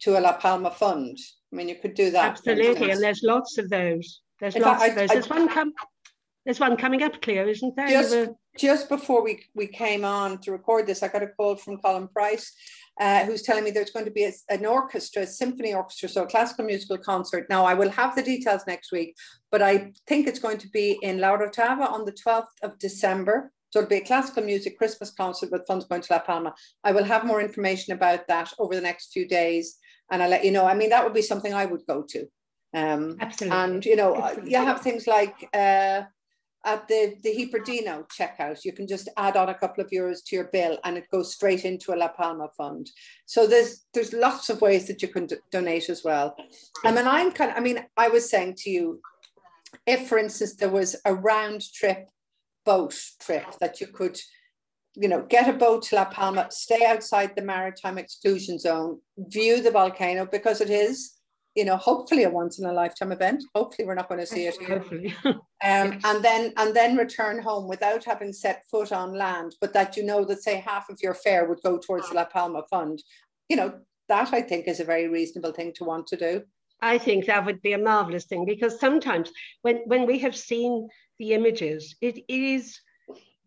to 0.00 0.18
a 0.18 0.20
La 0.20 0.36
Palma 0.36 0.70
fund. 0.70 1.18
I 1.52 1.56
mean, 1.56 1.68
you 1.68 1.76
could 1.76 1.94
do 1.94 2.10
that. 2.10 2.32
Absolutely, 2.32 2.90
and 2.90 3.02
there's 3.02 3.22
lots 3.22 3.58
of 3.58 3.68
those. 3.70 4.20
There's 4.40 4.56
In 4.56 4.62
lots 4.62 4.82
fact, 4.82 4.90
of 4.92 4.96
those. 4.98 5.10
I, 5.10 5.14
there's 5.14 5.30
I, 5.30 5.36
one 5.36 5.48
come. 5.48 5.72
There's 6.44 6.60
one 6.60 6.76
coming 6.76 7.02
up, 7.02 7.22
Cleo, 7.22 7.48
isn't 7.48 7.74
there? 7.76 7.88
Just. 7.88 8.30
Just 8.56 8.88
before 8.88 9.22
we, 9.22 9.44
we 9.54 9.66
came 9.66 10.04
on 10.04 10.38
to 10.38 10.52
record 10.52 10.86
this, 10.86 11.02
I 11.02 11.08
got 11.08 11.22
a 11.22 11.28
call 11.28 11.56
from 11.56 11.78
Colin 11.78 12.08
Price, 12.08 12.52
uh, 13.00 13.24
who's 13.24 13.42
telling 13.42 13.64
me 13.64 13.70
there's 13.70 13.90
going 13.90 14.04
to 14.04 14.10
be 14.10 14.24
a, 14.24 14.32
an 14.48 14.64
orchestra, 14.64 15.22
a 15.22 15.26
symphony 15.26 15.74
orchestra, 15.74 16.08
so 16.08 16.22
a 16.22 16.26
classical 16.26 16.64
musical 16.64 16.98
concert. 16.98 17.46
Now, 17.50 17.64
I 17.64 17.74
will 17.74 17.90
have 17.90 18.14
the 18.14 18.22
details 18.22 18.62
next 18.66 18.92
week, 18.92 19.16
but 19.50 19.62
I 19.62 19.92
think 20.06 20.26
it's 20.26 20.38
going 20.38 20.58
to 20.58 20.68
be 20.68 20.98
in 21.02 21.18
La 21.18 21.36
Orotava 21.36 21.90
on 21.90 22.04
the 22.04 22.12
12th 22.12 22.46
of 22.62 22.78
December. 22.78 23.52
So 23.70 23.80
it'll 23.80 23.88
be 23.88 23.96
a 23.96 24.04
classical 24.04 24.44
music 24.44 24.78
Christmas 24.78 25.10
concert 25.10 25.50
with 25.50 25.66
funds 25.66 25.84
going 25.86 26.02
to 26.02 26.12
La 26.12 26.20
Palma. 26.20 26.54
I 26.84 26.92
will 26.92 27.02
have 27.02 27.24
more 27.24 27.40
information 27.40 27.92
about 27.92 28.28
that 28.28 28.52
over 28.60 28.74
the 28.74 28.80
next 28.80 29.12
few 29.12 29.26
days, 29.26 29.78
and 30.12 30.22
I'll 30.22 30.30
let 30.30 30.44
you 30.44 30.52
know. 30.52 30.64
I 30.64 30.74
mean, 30.74 30.90
that 30.90 31.02
would 31.02 31.14
be 31.14 31.22
something 31.22 31.52
I 31.52 31.66
would 31.66 31.84
go 31.88 32.04
to. 32.10 32.28
Um, 32.72 33.16
Absolutely. 33.20 33.58
And 33.58 33.84
you 33.84 33.96
know, 33.96 34.14
Absolutely. 34.14 34.52
you 34.52 34.58
have 34.58 34.80
things 34.80 35.08
like 35.08 35.48
uh, 35.52 36.02
at 36.64 36.88
the, 36.88 37.16
the 37.22 37.30
HiperDino 37.30 38.08
checkout, 38.08 38.64
you 38.64 38.72
can 38.72 38.86
just 38.86 39.08
add 39.16 39.36
on 39.36 39.50
a 39.50 39.54
couple 39.54 39.84
of 39.84 39.90
euros 39.90 40.18
to 40.26 40.36
your 40.36 40.48
bill 40.52 40.78
and 40.84 40.96
it 40.96 41.10
goes 41.10 41.34
straight 41.34 41.64
into 41.64 41.92
a 41.92 41.96
La 41.96 42.08
Palma 42.08 42.48
fund. 42.56 42.90
So 43.26 43.46
there's 43.46 43.86
there's 43.92 44.12
lots 44.12 44.48
of 44.48 44.60
ways 44.60 44.86
that 44.86 45.02
you 45.02 45.08
can 45.08 45.28
donate 45.50 45.88
as 45.88 46.02
well. 46.04 46.36
I 46.84 46.92
mean, 46.92 47.06
I'm 47.06 47.32
kind 47.32 47.50
of, 47.50 47.56
I 47.56 47.60
mean, 47.60 47.84
I 47.96 48.08
was 48.08 48.28
saying 48.28 48.54
to 48.58 48.70
you, 48.70 49.00
if 49.86 50.08
for 50.08 50.18
instance 50.18 50.56
there 50.56 50.70
was 50.70 50.96
a 51.04 51.14
round 51.14 51.62
trip 51.72 52.08
boat 52.64 52.94
trip 53.20 53.44
that 53.60 53.80
you 53.80 53.86
could, 53.86 54.18
you 54.94 55.08
know, 55.08 55.22
get 55.22 55.48
a 55.48 55.52
boat 55.52 55.82
to 55.84 55.96
La 55.96 56.06
Palma, 56.06 56.46
stay 56.50 56.84
outside 56.86 57.32
the 57.36 57.42
maritime 57.42 57.98
exclusion 57.98 58.58
zone, 58.58 59.00
view 59.18 59.62
the 59.62 59.70
volcano 59.70 60.24
because 60.24 60.60
it 60.60 60.70
is 60.70 61.13
you 61.54 61.64
know, 61.64 61.76
hopefully 61.76 62.24
a 62.24 62.30
once 62.30 62.58
in 62.58 62.66
a 62.66 62.72
lifetime 62.72 63.12
event. 63.12 63.44
Hopefully 63.54 63.86
we're 63.86 63.94
not 63.94 64.08
going 64.08 64.20
to 64.20 64.26
see 64.26 64.46
it. 64.46 64.56
Hopefully. 64.64 65.14
um, 65.24 65.40
and 65.62 66.22
then 66.22 66.52
and 66.56 66.74
then 66.74 66.96
return 66.96 67.40
home 67.40 67.68
without 67.68 68.04
having 68.04 68.32
set 68.32 68.64
foot 68.70 68.92
on 68.92 69.14
land, 69.14 69.54
but 69.60 69.72
that 69.72 69.96
you 69.96 70.04
know 70.04 70.24
that 70.24 70.42
say 70.42 70.56
half 70.56 70.88
of 70.90 70.98
your 71.02 71.14
fare 71.14 71.48
would 71.48 71.62
go 71.62 71.78
towards 71.78 72.08
the 72.08 72.16
La 72.16 72.24
Palma 72.24 72.62
Fund. 72.68 73.02
You 73.48 73.56
know, 73.56 73.74
that 74.08 74.32
I 74.32 74.42
think 74.42 74.66
is 74.66 74.80
a 74.80 74.84
very 74.84 75.08
reasonable 75.08 75.52
thing 75.52 75.72
to 75.76 75.84
want 75.84 76.06
to 76.08 76.16
do. 76.16 76.42
I 76.80 76.98
think 76.98 77.26
that 77.26 77.46
would 77.46 77.62
be 77.62 77.72
a 77.72 77.78
marvelous 77.78 78.24
thing 78.24 78.44
because 78.44 78.80
sometimes 78.80 79.30
when 79.62 79.76
when 79.86 80.06
we 80.06 80.18
have 80.18 80.36
seen 80.36 80.88
the 81.18 81.32
images, 81.32 81.94
it 82.00 82.18
is 82.28 82.80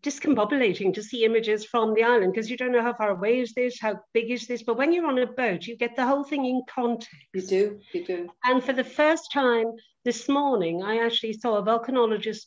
discombobulating 0.02 0.94
to 0.94 1.02
see 1.02 1.24
images 1.24 1.64
from 1.64 1.94
the 1.94 2.04
island 2.04 2.32
because 2.32 2.50
you 2.50 2.56
don't 2.56 2.72
know 2.72 2.82
how 2.82 2.94
far 2.94 3.10
away 3.10 3.40
is 3.40 3.52
this, 3.54 3.80
how 3.80 3.98
big 4.14 4.30
is 4.30 4.46
this. 4.46 4.62
But 4.62 4.76
when 4.76 4.92
you're 4.92 5.06
on 5.06 5.18
a 5.18 5.26
boat, 5.26 5.66
you 5.66 5.76
get 5.76 5.96
the 5.96 6.06
whole 6.06 6.24
thing 6.24 6.44
in 6.44 6.62
context. 6.68 7.12
You 7.34 7.42
do, 7.42 7.80
you 7.92 8.04
do. 8.04 8.28
And 8.44 8.62
for 8.62 8.72
the 8.72 8.84
first 8.84 9.32
time 9.32 9.66
this 10.04 10.28
morning, 10.28 10.82
I 10.82 11.04
actually 11.04 11.32
saw 11.32 11.56
a 11.56 11.62
volcanologist 11.62 12.46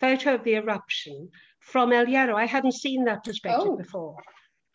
photo 0.00 0.34
of 0.34 0.44
the 0.44 0.54
eruption 0.54 1.30
from 1.60 1.92
El 1.92 2.06
Hierro. 2.06 2.34
I 2.34 2.46
hadn't 2.46 2.74
seen 2.74 3.04
that 3.04 3.24
perspective 3.24 3.68
oh. 3.68 3.76
before. 3.76 4.16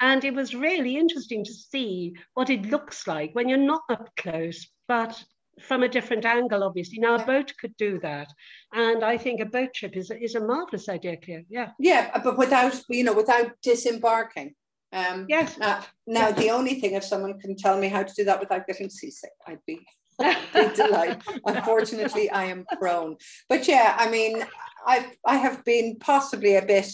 And 0.02 0.26
it 0.26 0.34
was 0.34 0.54
really 0.54 0.98
interesting 0.98 1.46
to 1.46 1.54
see 1.54 2.14
what 2.34 2.50
it 2.50 2.66
looks 2.66 3.08
like 3.08 3.34
when 3.34 3.48
you're 3.48 3.58
not 3.58 3.84
up 3.90 4.10
close, 4.18 4.68
but 4.88 5.24
from 5.62 5.84
a 5.84 5.90
different 5.90 6.26
angle, 6.26 6.64
obviously. 6.64 7.00
Now, 7.00 7.16
a 7.16 7.26
boat 7.26 7.54
could 7.60 7.76
do 7.78 8.00
that. 8.00 8.32
And 8.74 9.04
I 9.04 9.18
think 9.18 9.40
a 9.40 9.46
boat 9.46 9.74
trip 9.74 9.96
is, 9.96 10.12
is 10.12 10.36
a 10.36 10.46
marvelous 10.46 10.90
idea, 10.90 11.18
Claire. 11.18 11.44
Yeah. 11.50 11.72
Yeah, 11.80 12.20
but 12.24 12.38
without, 12.38 12.80
you 12.90 13.04
know, 13.04 13.14
without 13.14 13.52
disembarking. 13.62 14.56
Um, 14.92 15.26
yes. 15.28 15.60
Uh, 15.60 15.82
now, 16.06 16.32
the 16.32 16.50
only 16.50 16.80
thing, 16.80 16.94
if 16.94 17.04
someone 17.04 17.40
can 17.40 17.56
tell 17.56 17.78
me 17.78 17.88
how 17.88 18.04
to 18.04 18.14
do 18.14 18.24
that 18.26 18.40
without 18.40 18.68
getting 18.68 18.90
seasick, 18.90 19.32
I'd 19.48 19.60
be, 19.66 19.80
I'd 20.20 20.74
delighted. 20.76 21.22
Unfortunately, 21.46 22.30
I 22.30 22.46
am 22.46 22.66
prone. 22.80 23.18
But 23.50 23.68
yeah, 23.68 23.96
I 23.98 24.10
mean, 24.10 24.44
I've, 24.86 25.18
I 25.26 25.38
have 25.38 25.64
been 25.66 25.98
possibly 26.00 26.56
a 26.56 26.66
bit 26.66 26.88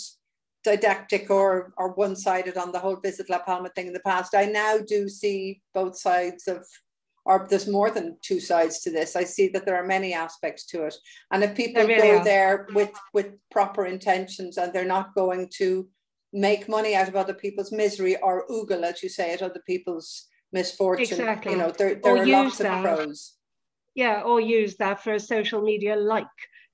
didactic 0.63 1.29
or, 1.29 1.73
or 1.77 1.93
one-sided 1.93 2.57
on 2.57 2.71
the 2.71 2.79
whole 2.79 2.97
Visit 2.97 3.29
La 3.29 3.39
Palma 3.39 3.69
thing 3.69 3.87
in 3.87 3.93
the 3.93 4.01
past. 4.01 4.35
I 4.35 4.45
now 4.45 4.77
do 4.85 5.07
see 5.07 5.61
both 5.73 5.97
sides 5.97 6.47
of 6.47 6.65
or 7.25 7.47
there's 7.49 7.67
more 7.67 7.91
than 7.91 8.17
two 8.21 8.39
sides 8.39 8.79
to 8.81 8.91
this. 8.91 9.15
I 9.15 9.23
see 9.23 9.49
that 9.49 9.65
there 9.65 9.75
are 9.75 9.85
many 9.85 10.13
aspects 10.13 10.65
to 10.67 10.85
it. 10.85 10.95
And 11.31 11.43
if 11.43 11.55
people 11.55 11.85
really 11.85 12.01
go 12.01 12.17
are. 12.17 12.23
there 12.23 12.67
with, 12.73 12.91
with 13.13 13.33
proper 13.51 13.85
intentions 13.85 14.57
and 14.57 14.73
they're 14.73 14.85
not 14.85 15.15
going 15.15 15.49
to 15.57 15.87
make 16.33 16.69
money 16.69 16.95
out 16.95 17.07
of 17.07 17.15
other 17.15 17.33
people's 17.33 17.71
misery 17.71 18.17
or 18.21 18.47
oogle, 18.47 18.83
as 18.83 19.01
you 19.03 19.09
say, 19.09 19.33
at 19.33 19.41
other 19.41 19.61
people's 19.65 20.27
misfortune, 20.51 21.19
exactly. 21.19 21.51
you 21.51 21.57
know, 21.57 21.71
there, 21.71 21.95
there 21.95 22.17
are 22.17 22.25
lots 22.25 22.57
that. 22.59 22.73
of 22.73 22.83
pros. 22.83 23.35
Yeah, 23.95 24.21
or 24.21 24.39
use 24.39 24.77
that 24.77 25.03
for 25.03 25.13
a 25.13 25.19
social 25.19 25.61
media 25.61 25.95
like. 25.95 26.27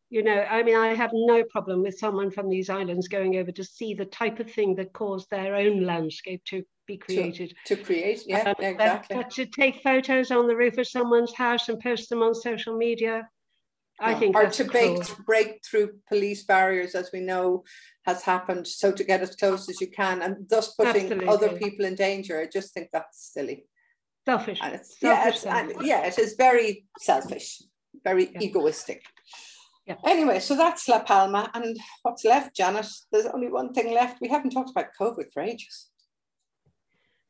You 0.09 0.23
know, 0.23 0.45
I 0.49 0.61
mean, 0.63 0.77
I 0.77 0.93
have 0.93 1.11
no 1.13 1.43
problem 1.43 1.81
with 1.81 1.97
someone 1.97 2.29
from 2.29 2.47
these 2.47 2.69
islands 2.69 3.07
going 3.07 3.37
over 3.37 3.51
to 3.51 3.63
see 3.63 3.95
the 3.95 4.05
type 4.05 4.39
of 4.39 4.51
thing 4.51 4.75
that 4.75 4.93
caused 4.93 5.29
their 5.29 5.55
own 5.55 5.83
landscape 5.83 6.43
to 6.45 6.63
be 6.87 6.97
created. 6.97 7.53
To, 7.65 7.75
to 7.75 7.83
create, 7.83 8.23
yeah, 8.25 8.41
um, 8.49 8.55
exactly. 8.59 9.15
But, 9.15 9.23
but, 9.23 9.31
to 9.31 9.45
take 9.45 9.81
photos 9.81 10.31
on 10.31 10.47
the 10.47 10.55
roof 10.55 10.77
of 10.77 10.87
someone's 10.87 11.33
house 11.33 11.69
and 11.69 11.79
post 11.79 12.09
them 12.09 12.21
on 12.21 12.33
social 12.35 12.77
media, 12.77 13.27
I 13.99 14.13
think 14.13 14.35
or 14.35 14.49
to 14.49 14.63
break, 14.65 14.99
break 15.25 15.61
through 15.65 15.93
police 16.09 16.43
barriers, 16.43 16.95
as 16.95 17.09
we 17.13 17.21
know 17.21 17.63
has 18.05 18.23
happened, 18.23 18.67
so 18.67 18.91
to 18.91 19.03
get 19.03 19.21
as 19.21 19.35
close 19.35 19.69
as 19.69 19.79
you 19.79 19.87
can, 19.89 20.21
and 20.21 20.47
thus 20.49 20.75
putting 20.75 21.03
Absolutely. 21.03 21.27
other 21.27 21.57
people 21.57 21.85
in 21.85 21.95
danger. 21.95 22.39
I 22.39 22.47
just 22.51 22.73
think 22.73 22.89
that's 22.91 23.31
silly. 23.33 23.65
Selfish. 24.27 24.59
And 24.61 24.75
it's, 24.75 24.99
selfish 24.99 25.01
yeah, 25.01 25.29
it's, 25.29 25.45
and, 25.45 25.87
yeah, 25.87 26.05
it 26.05 26.19
is 26.19 26.35
very 26.37 26.85
selfish, 26.99 27.61
very 28.03 28.31
yeah. 28.33 28.41
egoistic. 28.41 29.01
Yeah. 29.87 29.95
Anyway, 30.05 30.39
so 30.39 30.57
that's 30.57 30.89
La 30.89 30.99
Palma, 31.03 31.49
and 31.53 31.77
what's 32.01 32.25
left, 32.25 32.55
Janet? 32.55 32.87
There's 33.11 33.27
only 33.27 33.49
one 33.49 33.71
thing 33.71 33.93
left. 33.93 34.19
We 34.19 34.27
haven't 34.27 34.49
talked 34.49 34.71
about 34.71 34.87
COVID 34.99 35.31
for 35.31 35.41
ages 35.41 35.89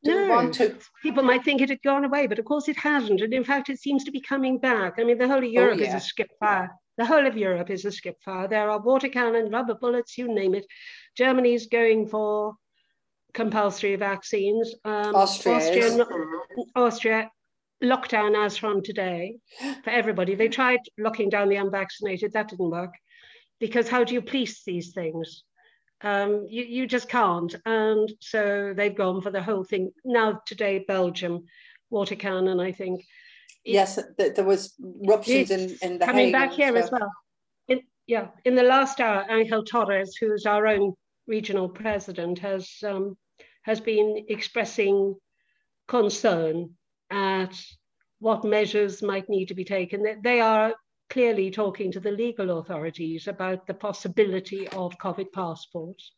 no, 0.04 0.28
want 0.28 0.54
to. 0.56 0.76
People 1.02 1.24
might 1.24 1.44
think 1.44 1.62
it 1.62 1.70
had 1.70 1.82
gone 1.82 2.06
away, 2.06 2.28
but 2.28 2.40
of 2.40 2.46
course 2.46 2.68
it 2.68 2.78
hasn't. 2.78 3.22
And 3.22 3.34
in 3.34 3.44
fact, 3.44 3.70
it 3.70 3.80
seems 3.80 4.04
to 4.04 4.12
be 4.12 4.22
coming 4.22 4.60
back. 4.60 4.96
I 5.00 5.04
mean, 5.04 5.18
the 5.18 5.28
whole 5.28 5.38
of 5.38 5.44
oh, 5.44 5.48
Europe 5.48 5.80
oh, 5.80 5.84
yeah. 5.84 5.96
is 5.96 6.04
a 6.04 6.06
skip 6.06 6.30
fire. 6.40 6.72
The 6.98 7.06
whole 7.06 7.26
of 7.26 7.38
Europe 7.38 7.70
is 7.70 7.86
a 7.86 7.92
skip 7.92 8.18
fire. 8.24 8.48
There 8.48 8.70
are 8.70 8.80
water 8.80 9.10
cannon, 9.10 9.52
rubber 9.52 9.76
bullets, 9.76 10.18
you 10.18 10.34
name 10.34 10.56
it. 10.56 10.66
Germany's 11.18 11.68
going 11.68 12.08
for 12.08 12.54
compulsory 13.34 13.96
vaccines. 13.96 14.74
Um, 14.86 15.14
Austria, 15.16 15.56
Austria, 15.56 16.06
Austria, 16.76 17.32
lockdown 17.84 18.46
as 18.46 18.58
from 18.58 18.82
today 18.82 19.38
for 19.84 19.90
everybody. 19.90 20.36
They 20.36 20.48
tried 20.48 20.80
locking 20.98 21.30
down 21.30 21.50
the 21.50 21.58
unvaccinated, 21.58 22.34
that 22.34 22.48
didn't 22.50 22.70
work. 22.70 22.94
Because 23.60 23.90
how 23.90 24.04
do 24.04 24.14
you 24.14 24.22
police 24.22 24.64
these 24.64 24.94
things? 24.94 25.44
Um, 26.02 26.46
you, 26.50 26.64
you 26.64 26.88
just 26.88 27.10
can't. 27.10 27.54
And 27.66 28.12
so 28.20 28.74
they've 28.76 28.96
gone 28.96 29.22
for 29.22 29.32
the 29.32 29.42
whole 29.42 29.64
thing. 29.64 29.92
Now, 30.04 30.42
today, 30.46 30.86
Belgium, 30.88 31.46
water 31.90 32.16
cannon, 32.16 32.60
I 32.60 32.72
think. 32.72 33.04
Yes, 33.64 34.00
there 34.18 34.44
was 34.44 34.74
eruptions 35.04 35.50
in, 35.50 35.78
in 35.82 35.98
the 35.98 36.06
Coming 36.06 36.32
back 36.32 36.54
here 36.54 36.76
as 36.78 36.92
well. 36.92 37.12
In, 37.68 37.82
yeah, 38.06 38.28
in 38.44 38.56
the 38.56 38.64
last 38.64 39.00
hour, 39.00 39.26
Angel 39.30 39.64
Torres, 39.64 40.16
who's 40.20 40.46
our 40.46 40.68
own 40.68 40.94
regional 41.26 41.70
president, 41.70 42.38
has, 42.40 42.70
um, 42.86 43.18
has 43.64 43.80
been 43.80 44.26
expressing 44.30 45.16
concern 45.88 46.72
at 47.10 47.60
what 48.20 48.44
measures 48.44 49.02
might 49.02 49.30
need 49.30 49.48
to 49.48 49.56
be 49.56 49.66
taken. 49.66 50.22
They 50.24 50.42
are 50.42 50.74
clearly 51.16 51.50
talking 51.50 51.94
to 51.94 52.02
the 52.02 52.12
legal 52.12 52.60
authorities 52.60 53.30
about 53.30 53.66
the 53.68 53.74
possibility 53.74 54.68
of 54.80 54.98
COVID 54.98 55.32
passports. 55.32 56.12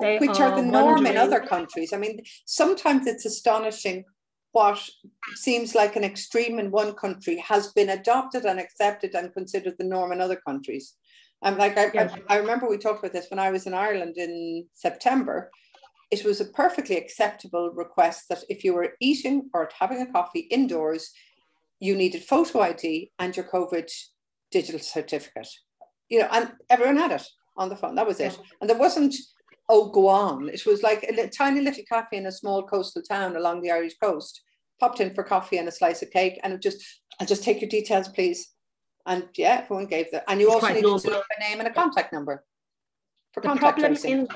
They 0.00 0.16
Which 0.16 0.40
are, 0.40 0.50
are 0.50 0.56
the 0.56 0.66
norm 0.66 1.04
in 1.04 1.18
other 1.18 1.40
countries. 1.40 1.92
I 1.92 1.98
mean, 1.98 2.18
sometimes 2.46 3.06
it's 3.06 3.26
astonishing 3.26 4.06
what 4.52 4.88
seems 5.34 5.74
like 5.74 5.96
an 5.96 6.04
extreme 6.04 6.58
in 6.58 6.70
one 6.70 6.94
country 6.94 7.36
has 7.46 7.72
been 7.72 7.90
adopted 7.90 8.46
and 8.46 8.58
accepted 8.58 9.14
and 9.14 9.34
considered 9.34 9.74
the 9.76 9.84
norm 9.84 10.12
in 10.12 10.22
other 10.22 10.40
countries. 10.48 10.94
Um, 11.42 11.58
like 11.58 11.76
I, 11.76 11.90
yes. 11.92 12.14
I, 12.30 12.36
I 12.36 12.38
remember 12.38 12.70
we 12.70 12.78
talked 12.78 13.00
about 13.00 13.12
this 13.12 13.28
when 13.28 13.38
I 13.38 13.50
was 13.50 13.66
in 13.66 13.74
Ireland 13.74 14.14
in 14.16 14.66
September. 14.72 15.50
It 16.10 16.24
was 16.24 16.40
a 16.40 16.46
perfectly 16.46 16.96
acceptable 16.96 17.70
request 17.74 18.30
that 18.30 18.44
if 18.48 18.64
you 18.64 18.72
were 18.72 18.94
eating 18.98 19.50
or 19.52 19.68
having 19.78 20.00
a 20.00 20.10
coffee 20.10 20.46
indoors, 20.50 21.10
you 21.80 21.94
needed 21.94 22.22
photo 22.24 22.60
ID 22.60 23.10
and 23.18 23.36
your 23.36 23.46
COVID 23.46 23.90
digital 24.52 24.80
certificate. 24.80 25.48
You 26.08 26.20
know, 26.20 26.28
and 26.30 26.52
everyone 26.70 26.98
had 26.98 27.12
it 27.12 27.26
on 27.56 27.68
the 27.68 27.76
phone. 27.76 27.94
That 27.96 28.06
was 28.06 28.20
it. 28.20 28.38
And 28.60 28.68
there 28.68 28.78
wasn't, 28.78 29.14
oh, 29.68 29.88
go 29.90 30.08
on. 30.08 30.48
It 30.48 30.64
was 30.66 30.82
like 30.82 31.02
a 31.02 31.28
tiny 31.28 31.60
little 31.60 31.84
cafe 31.90 32.18
in 32.18 32.26
a 32.26 32.32
small 32.32 32.62
coastal 32.62 33.02
town 33.02 33.36
along 33.36 33.62
the 33.62 33.70
Irish 33.70 33.96
coast. 33.98 34.42
Popped 34.80 35.00
in 35.00 35.14
for 35.14 35.22
coffee 35.22 35.58
and 35.58 35.68
a 35.68 35.72
slice 35.72 36.02
of 36.02 36.10
cake, 36.10 36.40
and 36.42 36.60
just, 36.60 36.82
I'll 37.20 37.26
just 37.26 37.44
take 37.44 37.60
your 37.60 37.70
details, 37.70 38.08
please. 38.08 38.52
And 39.06 39.28
yeah, 39.36 39.60
everyone 39.62 39.86
gave 39.86 40.10
that. 40.10 40.24
And 40.26 40.40
you 40.40 40.48
it's 40.48 40.54
also 40.54 40.68
needed 40.68 40.82
to 40.82 41.10
leave 41.10 41.22
a 41.36 41.40
name 41.40 41.58
and 41.60 41.68
a 41.68 41.72
contact 41.72 42.12
number 42.12 42.44
for 43.32 43.40
the 43.40 43.48
contact 43.48 43.78
problem 43.78 43.92
tracing. 43.92 44.10
In, 44.10 44.28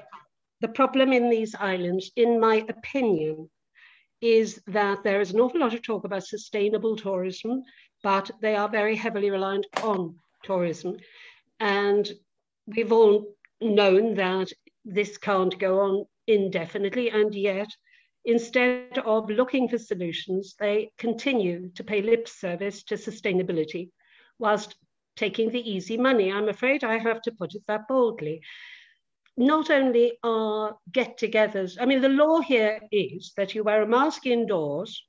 the 0.61 0.69
problem 0.69 1.13
in 1.13 1.29
these 1.29 1.55
islands, 1.57 2.13
in 2.17 2.39
my 2.39 2.65
opinion, 2.69 3.51
is 4.21 4.61
that 4.69 5.03
there 5.05 5.21
is 5.21 5.33
an 5.33 5.41
awful 5.41 5.61
lot 5.61 5.75
of 5.75 5.83
talk 5.83 6.05
about 6.05 6.25
sustainable 6.25 6.97
tourism 6.97 7.63
but 8.07 8.31
they 8.41 8.55
are 8.55 8.69
very 8.69 8.95
heavily 8.95 9.33
reliant 9.33 9.67
on 9.83 10.15
tourism. 10.45 10.97
And 11.59 12.09
we've 12.69 12.93
all 12.93 13.35
known 13.61 14.15
that 14.15 14.53
this 14.85 15.19
can't 15.19 15.59
go 15.59 15.81
on 15.81 16.07
indefinitely, 16.29 17.11
and 17.11 17.35
yet, 17.35 17.67
instead 18.25 18.97
of 18.99 19.29
looking 19.29 19.69
for 19.69 19.79
solutions, 19.79 20.55
they 20.57 20.93
continue 20.99 21.69
to 21.71 21.83
pay 21.83 22.01
lip 22.01 22.29
service 22.29 22.85
to 22.85 22.95
sustainability 22.95 23.91
whilst 24.39 24.77
taking 25.17 25.51
the 25.51 25.69
easy 25.69 25.97
money. 25.97 26.31
I'm 26.31 26.49
afraid 26.49 26.85
I 26.85 26.99
have 26.99 27.23
to 27.23 27.33
put 27.33 27.57
it 27.57 27.63
that 27.67 27.89
boldly. 27.89 28.41
Not 29.37 29.69
only 29.69 30.13
are 30.23 30.77
get 30.93 31.19
togethers, 31.19 31.77
I 31.81 31.87
mean, 31.87 32.03
the 32.03 32.09
law 32.23 32.39
here 32.39 32.79
is 32.93 33.33
that 33.37 33.57
you 33.57 33.65
wear 33.65 33.83
a 33.83 33.89
mask 33.89 34.27
indoors 34.27 35.03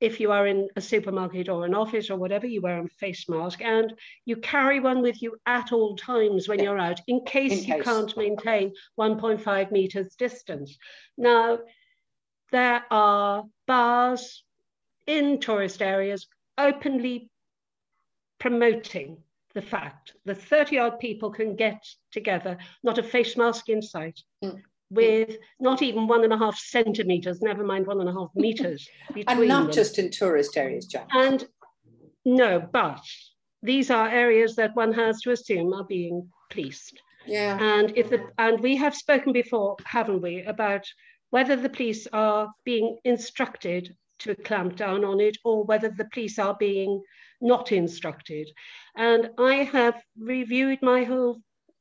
if 0.00 0.20
you 0.20 0.30
are 0.30 0.46
in 0.46 0.68
a 0.76 0.80
supermarket 0.80 1.48
or 1.48 1.64
an 1.64 1.74
office 1.74 2.10
or 2.10 2.16
whatever, 2.16 2.46
you 2.46 2.60
wear 2.60 2.80
a 2.80 2.88
face 2.88 3.28
mask 3.28 3.62
and 3.62 3.92
you 4.24 4.36
carry 4.36 4.80
one 4.80 5.02
with 5.02 5.20
you 5.22 5.36
at 5.46 5.72
all 5.72 5.96
times 5.96 6.48
when 6.48 6.62
you're 6.62 6.78
out 6.78 7.00
in 7.08 7.24
case 7.24 7.52
in 7.52 7.58
you 7.64 7.74
case. 7.74 7.84
can't 7.84 8.16
maintain 8.16 8.72
1.5 8.98 9.72
meters 9.72 10.14
distance. 10.14 10.78
Now, 11.16 11.58
there 12.52 12.84
are 12.90 13.44
bars 13.66 14.44
in 15.06 15.40
tourist 15.40 15.82
areas 15.82 16.26
openly 16.56 17.30
promoting 18.38 19.18
the 19.54 19.62
fact 19.62 20.14
that 20.24 20.40
30 20.40 20.78
odd 20.78 20.98
people 21.00 21.30
can 21.30 21.56
get 21.56 21.84
together, 22.12 22.58
not 22.84 22.98
a 22.98 23.02
face 23.02 23.36
mask 23.36 23.68
in 23.68 23.82
sight, 23.82 24.20
mm 24.44 24.62
with 24.90 25.36
not 25.60 25.82
even 25.82 26.06
one 26.06 26.24
and 26.24 26.32
a 26.32 26.38
half 26.38 26.58
centimeters, 26.58 27.40
never 27.42 27.64
mind 27.64 27.86
one 27.86 28.00
and 28.00 28.08
a 28.08 28.12
half 28.12 28.30
meters 28.34 28.88
between 29.14 29.24
And 29.38 29.48
not 29.48 29.62
them. 29.64 29.72
just 29.72 29.98
in 29.98 30.10
tourist 30.10 30.56
areas, 30.56 30.86
John. 30.86 31.06
And 31.12 31.46
no, 32.24 32.60
but 32.72 33.00
these 33.62 33.90
are 33.90 34.08
areas 34.08 34.56
that 34.56 34.74
one 34.76 34.92
has 34.92 35.20
to 35.22 35.32
assume 35.32 35.72
are 35.74 35.84
being 35.84 36.28
policed. 36.50 37.00
Yeah. 37.26 37.58
And 37.60 37.92
if 37.96 38.08
the 38.08 38.26
and 38.38 38.60
we 38.60 38.76
have 38.76 38.94
spoken 38.94 39.32
before, 39.32 39.76
haven't 39.84 40.22
we, 40.22 40.42
about 40.42 40.84
whether 41.30 41.56
the 41.56 41.68
police 41.68 42.06
are 42.12 42.50
being 42.64 42.98
instructed 43.04 43.94
to 44.20 44.34
clamp 44.34 44.76
down 44.76 45.04
on 45.04 45.20
it 45.20 45.36
or 45.44 45.64
whether 45.64 45.90
the 45.90 46.08
police 46.12 46.38
are 46.38 46.56
being 46.58 47.02
not 47.40 47.70
instructed. 47.70 48.48
And 48.96 49.30
I 49.38 49.56
have 49.56 50.00
reviewed 50.18 50.80
my 50.82 51.04
whole 51.04 51.40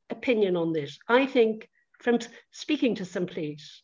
opinion 0.10 0.56
on 0.56 0.74
this. 0.74 1.00
I 1.08 1.26
think 1.26 1.68
from 2.00 2.20
speaking 2.52 2.96
to 2.96 3.06
some 3.06 3.26
police, 3.26 3.84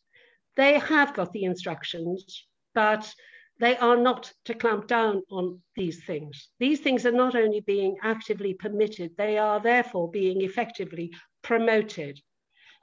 they 0.56 0.78
have 0.78 1.14
got 1.14 1.32
the 1.32 1.44
instructions, 1.44 2.46
but 2.74 3.12
they 3.60 3.76
are 3.76 3.96
not 3.96 4.32
to 4.44 4.54
clamp 4.54 4.86
down 4.88 5.22
on 5.30 5.60
these 5.76 6.04
things. 6.04 6.48
These 6.58 6.80
things 6.80 7.06
are 7.06 7.12
not 7.12 7.34
only 7.34 7.60
being 7.60 7.96
actively 8.02 8.54
permitted, 8.54 9.12
they 9.16 9.38
are 9.38 9.60
therefore 9.60 10.10
being 10.10 10.42
effectively 10.42 11.12
promoted. 11.42 12.20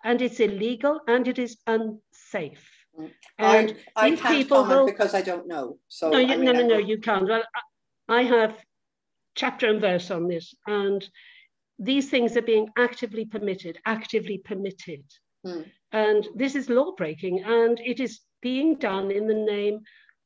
And 0.04 0.22
it's 0.22 0.40
illegal 0.40 1.00
and 1.08 1.28
it 1.28 1.40
is 1.40 1.58
unsafe. 1.68 2.68
Mm. 3.00 3.12
And 3.38 3.76
I, 3.96 4.08
I 4.08 4.16
can't 4.16 4.50
comment 4.50 4.80
will, 4.80 4.86
because 4.86 5.14
I 5.14 5.22
don't 5.22 5.48
know. 5.48 5.78
So 5.88 6.10
no, 6.10 6.20
you, 6.20 6.34
I 6.34 6.38
mean, 6.38 6.46
no, 6.46 6.52
no, 6.54 6.68
no, 6.68 6.78
you 6.78 7.00
can't. 7.00 7.28
Well, 7.28 7.44
I 8.08 8.24
have 8.24 8.58
chapter 9.36 9.70
and 9.70 9.80
verse 9.80 10.12
on 10.12 10.28
this, 10.28 10.54
and 10.68 11.08
these 11.82 12.10
things 12.10 12.38
are 12.38 12.44
being 12.44 12.70
actively 12.78 13.26
permitted, 13.26 13.80
actively 13.86 14.38
permitted. 14.38 15.04
Hmm. 15.44 15.62
And 15.92 16.28
this 16.36 16.56
is 16.56 16.70
law 16.70 16.94
breaking, 16.96 17.44
and 17.44 17.80
it 17.80 18.00
is 18.00 18.22
being 18.42 18.76
done 18.76 19.12
in 19.12 19.28
the 19.28 19.34
name 19.34 19.80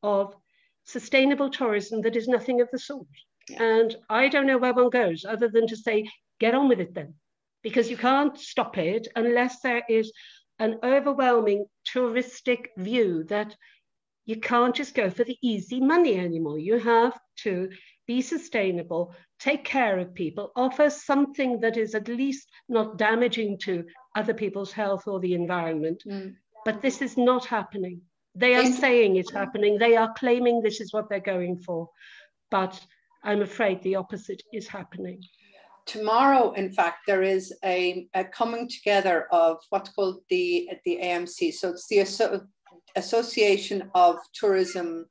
of 0.03 0.35
sustainable 0.83 1.49
tourism 1.49 2.01
that 2.01 2.15
is 2.15 2.27
nothing 2.27 2.61
of 2.61 2.69
the 2.71 2.77
sort. 2.77 3.07
Yeah. 3.49 3.63
And 3.63 3.95
I 4.09 4.27
don't 4.27 4.47
know 4.47 4.57
where 4.57 4.73
one 4.73 4.89
goes 4.89 5.25
other 5.25 5.47
than 5.47 5.65
to 5.67 5.77
say, 5.77 6.07
get 6.39 6.53
on 6.53 6.67
with 6.67 6.81
it 6.81 6.93
then, 6.93 7.13
because 7.63 7.89
you 7.89 7.97
can't 7.97 8.37
stop 8.37 8.77
it 8.77 9.07
unless 9.15 9.61
there 9.61 9.83
is 9.89 10.11
an 10.59 10.79
overwhelming 10.83 11.65
touristic 11.93 12.67
view 12.77 13.23
that 13.25 13.55
you 14.25 14.39
can't 14.39 14.75
just 14.75 14.93
go 14.93 15.09
for 15.09 15.23
the 15.23 15.37
easy 15.41 15.79
money 15.79 16.17
anymore. 16.17 16.59
You 16.59 16.79
have 16.79 17.17
to 17.43 17.69
be 18.07 18.21
sustainable, 18.21 19.13
take 19.39 19.63
care 19.63 19.99
of 19.99 20.13
people, 20.13 20.51
offer 20.55 20.89
something 20.89 21.59
that 21.61 21.77
is 21.77 21.95
at 21.95 22.07
least 22.07 22.49
not 22.69 22.97
damaging 22.97 23.57
to 23.59 23.83
other 24.15 24.33
people's 24.33 24.71
health 24.71 25.07
or 25.07 25.19
the 25.19 25.33
environment. 25.33 26.03
Mm. 26.07 26.35
But 26.65 26.81
this 26.81 27.01
is 27.01 27.17
not 27.17 27.45
happening. 27.45 28.01
They 28.33 28.55
are 28.55 28.65
saying 28.65 29.15
it's 29.15 29.31
happening. 29.31 29.77
They 29.77 29.95
are 29.95 30.13
claiming 30.17 30.61
this 30.61 30.81
is 30.81 30.91
what 30.93 31.09
they're 31.09 31.19
going 31.19 31.59
for. 31.59 31.89
But 32.51 32.79
I'm 33.23 33.41
afraid 33.41 33.81
the 33.81 33.95
opposite 33.95 34.41
is 34.51 34.67
happening. 34.67 35.23
Tomorrow, 35.85 36.51
in 36.53 36.73
fact, 36.73 36.99
there 37.07 37.21
is 37.21 37.53
a, 37.63 38.07
a 38.13 38.25
coming 38.25 38.67
together 38.67 39.27
of 39.31 39.57
what's 39.69 39.91
called 39.91 40.21
the, 40.29 40.69
the 40.83 40.99
AMC. 41.01 41.53
So 41.53 41.69
it's 41.69 41.87
the 41.87 42.01
Asso- 42.01 42.47
Association 42.95 43.89
of 43.93 44.17
Tourism 44.33 45.05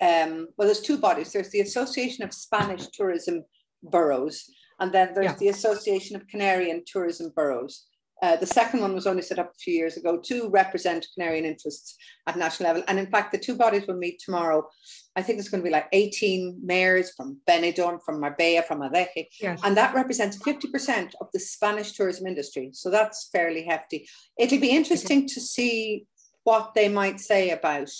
um, 0.00 0.48
well, 0.56 0.66
there's 0.66 0.80
two 0.80 0.98
bodies. 0.98 1.32
There's 1.32 1.50
the 1.50 1.60
Association 1.60 2.24
of 2.24 2.32
Spanish 2.32 2.86
Tourism 2.88 3.44
Boroughs, 3.82 4.50
and 4.78 4.92
then 4.92 5.12
there's 5.14 5.26
yeah. 5.26 5.36
the 5.36 5.48
Association 5.48 6.16
of 6.16 6.26
Canarian 6.26 6.82
Tourism 6.86 7.32
Boroughs. 7.34 7.86
Uh, 8.22 8.36
the 8.36 8.46
second 8.46 8.80
one 8.80 8.94
was 8.94 9.06
only 9.06 9.22
set 9.22 9.38
up 9.38 9.50
a 9.50 9.58
few 9.58 9.72
years 9.72 9.96
ago 9.96 10.18
to 10.18 10.50
represent 10.50 11.06
Canarian 11.16 11.44
interests 11.44 11.96
at 12.26 12.36
national 12.36 12.68
level. 12.68 12.84
And 12.86 12.98
in 12.98 13.06
fact, 13.06 13.32
the 13.32 13.38
two 13.38 13.54
bodies 13.54 13.86
will 13.86 13.96
meet 13.96 14.20
tomorrow. 14.20 14.68
I 15.16 15.22
think 15.22 15.38
it's 15.38 15.48
going 15.48 15.62
to 15.62 15.64
be 15.66 15.72
like 15.72 15.88
18 15.92 16.60
mayors 16.62 17.12
from 17.16 17.38
Benidorm, 17.48 17.98
from 18.04 18.20
Marbella, 18.20 18.62
from 18.62 18.80
Adeje. 18.80 19.26
Yes. 19.40 19.60
And 19.64 19.74
that 19.76 19.94
represents 19.94 20.36
50% 20.38 21.12
of 21.20 21.28
the 21.32 21.40
Spanish 21.40 21.92
tourism 21.92 22.26
industry. 22.26 22.70
So 22.74 22.90
that's 22.90 23.30
fairly 23.32 23.64
hefty. 23.64 24.06
It'll 24.38 24.60
be 24.60 24.76
interesting 24.76 25.26
to 25.28 25.40
see 25.40 26.06
what 26.44 26.74
they 26.74 26.88
might 26.90 27.20
say 27.20 27.50
about 27.50 27.90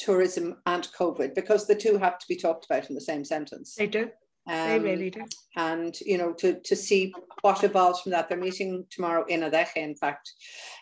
tourism 0.00 0.56
and 0.66 0.88
COVID 0.98 1.34
because 1.34 1.66
the 1.66 1.74
two 1.74 1.98
have 1.98 2.18
to 2.18 2.26
be 2.28 2.36
talked 2.36 2.64
about 2.64 2.88
in 2.88 2.94
the 2.94 3.00
same 3.00 3.24
sentence. 3.24 3.74
They 3.74 3.86
do. 3.86 4.10
Um, 4.48 4.68
they 4.68 4.78
really 4.78 5.10
do. 5.10 5.24
And 5.56 5.98
you 6.00 6.18
know, 6.18 6.32
to 6.34 6.60
to 6.60 6.74
see 6.74 7.14
what 7.42 7.62
evolves 7.62 8.00
from 8.00 8.12
that. 8.12 8.28
They're 8.28 8.38
meeting 8.38 8.86
tomorrow 8.90 9.24
in 9.26 9.40
Adeje, 9.40 9.76
in 9.76 9.94
fact. 9.94 10.32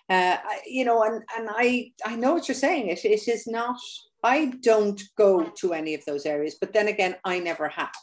Uh, 0.09 0.37
you 0.66 0.85
know, 0.85 1.02
and 1.02 1.22
and 1.37 1.48
I 1.50 1.92
I 2.04 2.16
know 2.16 2.35
what 2.35 2.48
you're 2.48 2.54
saying. 2.54 2.88
It 2.88 3.04
it 3.04 3.28
is 3.28 3.46
not. 3.46 3.78
I 4.22 4.52
don't 4.62 5.00
go 5.16 5.44
to 5.44 5.74
any 5.74 5.94
of 5.94 6.04
those 6.04 6.26
areas, 6.26 6.57
but 6.61 6.72
then 6.72 6.88
again, 6.88 7.16
I 7.24 7.38
never 7.38 7.68
have. 7.68 7.94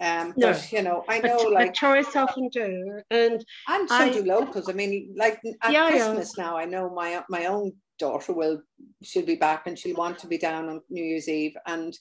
Um, 0.00 0.32
no. 0.36 0.52
but 0.52 0.72
you 0.72 0.82
know, 0.82 1.04
I 1.08 1.20
know 1.20 1.36
but, 1.44 1.52
like 1.52 1.68
but 1.68 1.74
tourists 1.74 2.16
often 2.16 2.48
do, 2.48 3.00
and 3.10 3.44
and 3.68 3.88
so 3.88 3.94
I, 3.94 4.10
do 4.10 4.24
locals. 4.24 4.68
I 4.68 4.72
mean, 4.72 5.14
like 5.16 5.40
at 5.62 5.72
yeah, 5.72 5.90
Christmas 5.90 6.34
yeah. 6.36 6.44
now, 6.44 6.56
I 6.56 6.64
know 6.64 6.90
my 6.90 7.22
my 7.28 7.46
own 7.46 7.72
daughter 8.00 8.32
will 8.32 8.60
she'll 9.02 9.24
be 9.24 9.36
back 9.36 9.66
and 9.66 9.78
she'll 9.78 9.96
want 9.96 10.18
to 10.18 10.26
be 10.26 10.38
down 10.38 10.68
on 10.68 10.80
New 10.90 11.04
Year's 11.04 11.28
Eve 11.28 11.56
and 11.66 11.96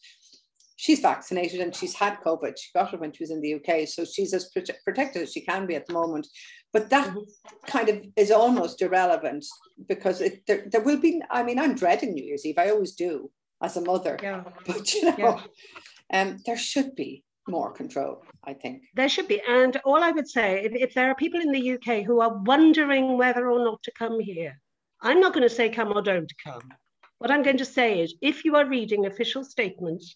she's 0.80 1.02
vaccinated 1.02 1.60
and 1.60 1.76
she's 1.76 1.94
had 1.94 2.22
COVID. 2.22 2.54
She 2.58 2.70
got 2.74 2.94
it 2.94 3.02
when 3.02 3.12
she 3.12 3.24
was 3.24 3.32
in 3.32 3.42
the 3.42 3.56
UK, 3.56 3.86
so 3.86 4.06
she's 4.06 4.34
as 4.34 4.50
prote- 4.56 4.84
protected 4.86 5.24
as 5.24 5.34
she 5.34 5.42
can 5.42 5.66
be 5.66 5.76
at 5.76 5.86
the 5.86 5.94
moment. 5.94 6.26
But 6.72 6.90
that 6.92 7.10
mm-hmm. 7.10 7.68
kind 7.68 7.90
of 7.90 8.06
is 8.16 8.32
almost 8.32 8.82
irrelevant 8.82 9.46
because 9.90 10.22
it, 10.22 10.46
there, 10.48 10.66
there 10.72 10.82
will 10.82 11.00
be. 11.00 11.22
I 11.30 11.44
mean, 11.44 11.60
I'm 11.60 11.76
dreading 11.76 12.14
New 12.14 12.24
Year's 12.24 12.46
Eve. 12.46 12.58
I 12.58 12.70
always 12.70 12.94
do 12.94 13.30
as 13.62 13.76
a 13.76 13.82
mother. 13.82 14.18
Yeah. 14.24 14.44
But 14.66 14.94
you 14.94 15.04
know, 15.06 15.18
yeah. 15.18 16.22
um, 16.22 16.38
there 16.46 16.58
should 16.58 16.96
be 16.96 17.26
more 17.50 17.72
control. 17.74 18.24
I 18.46 18.54
think 18.54 18.84
there 18.96 19.10
should 19.10 19.28
be. 19.28 19.42
And 19.50 19.76
all 19.84 20.02
I 20.02 20.12
would 20.12 20.30
say, 20.30 20.64
if, 20.64 20.72
if 20.74 20.94
there 20.94 21.10
are 21.12 21.16
people 21.16 21.42
in 21.42 21.52
the 21.52 21.74
UK 21.74 22.06
who 22.06 22.22
are 22.22 22.38
wondering 22.44 23.18
whether 23.18 23.52
or 23.52 23.60
not 23.66 23.84
to 23.84 23.92
come 23.92 24.20
here, 24.20 24.62
I'm 25.02 25.20
not 25.20 25.34
going 25.34 25.48
to 25.48 25.56
say 25.56 25.70
come 25.70 25.94
or 25.94 26.02
don't 26.02 26.32
come. 26.44 26.74
What 27.20 27.32
I'm 27.32 27.44
going 27.44 27.58
to 27.58 27.66
say 27.66 28.02
is 28.02 28.16
if 28.22 28.46
you 28.46 28.56
are 28.56 28.66
reading 28.66 29.06
official 29.06 29.44
statements 29.44 30.16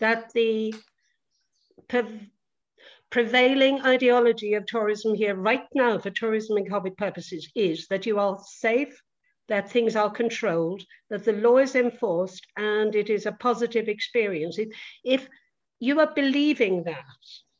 that 0.00 0.32
the 0.32 0.74
prevailing 3.10 3.80
ideology 3.82 4.54
of 4.54 4.66
tourism 4.66 5.14
here 5.14 5.34
right 5.34 5.66
now 5.74 5.98
for 5.98 6.10
tourism 6.10 6.58
and 6.58 6.70
COVID 6.70 6.96
purposes 6.96 7.50
is 7.54 7.86
that 7.88 8.06
you 8.06 8.18
are 8.18 8.38
safe, 8.46 9.00
that 9.48 9.70
things 9.70 9.96
are 9.96 10.10
controlled, 10.10 10.84
that 11.08 11.24
the 11.24 11.32
law 11.32 11.56
is 11.56 11.74
enforced, 11.74 12.46
and 12.56 12.94
it 12.94 13.08
is 13.08 13.24
a 13.24 13.32
positive 13.32 13.88
experience. 13.88 14.58
If 15.04 15.26
you 15.80 16.00
are 16.00 16.12
believing 16.14 16.84
that, 16.84 17.04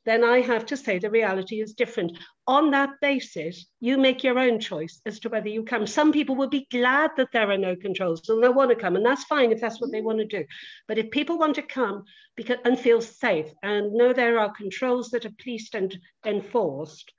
then 0.08 0.24
I 0.24 0.40
have 0.40 0.64
to 0.66 0.76
say 0.76 0.98
the 0.98 1.10
reality 1.10 1.60
is 1.60 1.74
different. 1.74 2.16
On 2.46 2.70
that 2.70 2.90
basis, 3.00 3.66
you 3.80 3.98
make 3.98 4.24
your 4.24 4.38
own 4.38 4.58
choice 4.58 5.00
as 5.04 5.20
to 5.20 5.28
whether 5.28 5.48
you 5.48 5.62
come. 5.62 5.86
Some 5.86 6.12
people 6.12 6.34
will 6.34 6.48
be 6.48 6.66
glad 6.70 7.10
that 7.16 7.32
there 7.32 7.50
are 7.50 7.58
no 7.58 7.76
controls 7.76 8.28
and 8.28 8.42
they'll 8.42 8.54
want 8.54 8.70
to 8.70 8.76
come, 8.76 8.96
and 8.96 9.04
that's 9.04 9.24
fine 9.24 9.52
if 9.52 9.60
that's 9.60 9.80
what 9.80 9.92
they 9.92 10.00
want 10.00 10.18
to 10.18 10.24
do. 10.24 10.44
But 10.86 10.98
if 10.98 11.10
people 11.10 11.38
want 11.38 11.56
to 11.56 11.62
come 11.62 12.04
because 12.36 12.58
and 12.64 12.78
feel 12.78 13.00
safe 13.00 13.50
and 13.62 13.92
know 13.92 14.12
there 14.12 14.38
are 14.38 14.52
controls 14.52 15.10
that 15.10 15.26
are 15.26 15.34
policed 15.42 15.74
and 15.74 15.96
enforced, 16.24 17.12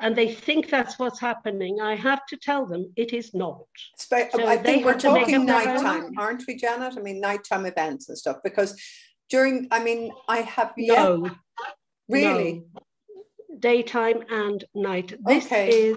and 0.00 0.14
they 0.14 0.32
think 0.32 0.68
that's 0.68 0.98
what's 0.98 1.20
happening, 1.20 1.80
I 1.80 1.94
have 1.94 2.26
to 2.26 2.36
tell 2.36 2.66
them 2.66 2.92
it 2.96 3.12
is 3.12 3.32
not. 3.32 3.64
so 3.96 4.46
I 4.46 4.58
think 4.58 4.84
we're 4.84 4.98
talking 4.98 5.46
nighttime, 5.46 6.12
aren't 6.18 6.44
we, 6.46 6.56
Janet? 6.56 6.98
I 6.98 7.00
mean, 7.00 7.20
nighttime 7.20 7.64
events 7.64 8.08
and 8.08 8.18
stuff, 8.18 8.38
because 8.44 8.78
during, 9.30 9.68
I 9.70 9.82
mean, 9.82 10.12
I 10.28 10.38
have 10.38 10.74
no. 10.76 11.30
Really? 12.08 12.64
No. 12.74 12.80
Daytime 13.58 14.22
and 14.30 14.64
night. 14.74 15.14
This 15.24 15.46
okay. 15.46 15.70
is 15.70 15.96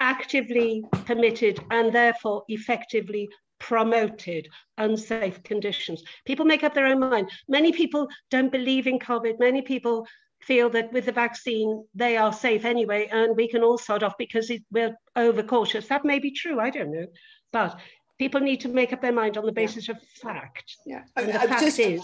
actively 0.00 0.84
permitted 1.04 1.60
and 1.70 1.92
therefore 1.92 2.42
effectively 2.48 3.28
promoted 3.58 4.48
unsafe 4.78 5.42
conditions. 5.42 6.02
People 6.24 6.44
make 6.44 6.64
up 6.64 6.74
their 6.74 6.86
own 6.86 7.00
mind. 7.00 7.30
Many 7.48 7.72
people 7.72 8.08
don't 8.30 8.52
believe 8.52 8.86
in 8.86 8.98
COVID. 8.98 9.38
Many 9.38 9.62
people 9.62 10.06
feel 10.42 10.68
that 10.70 10.92
with 10.92 11.06
the 11.06 11.12
vaccine, 11.12 11.84
they 11.94 12.16
are 12.16 12.32
safe 12.32 12.64
anyway, 12.64 13.08
and 13.10 13.36
we 13.36 13.48
can 13.48 13.62
all 13.62 13.78
sort 13.78 14.02
off 14.02 14.14
because 14.18 14.50
it, 14.50 14.62
we're 14.70 14.94
overcautious. 15.16 15.88
That 15.88 16.04
may 16.04 16.18
be 16.18 16.30
true, 16.30 16.60
I 16.60 16.70
don't 16.70 16.92
know. 16.92 17.06
But 17.52 17.78
people 18.18 18.40
need 18.40 18.60
to 18.60 18.68
make 18.68 18.92
up 18.92 19.00
their 19.00 19.12
mind 19.12 19.36
on 19.36 19.46
the 19.46 19.52
basis 19.52 19.88
yeah. 19.88 19.94
of 19.94 20.02
fact. 20.22 20.76
Yeah. 20.84 21.02
And 21.16 21.28
the 21.28 21.32
fact 21.32 21.62
just, 21.62 21.78
is 21.78 22.02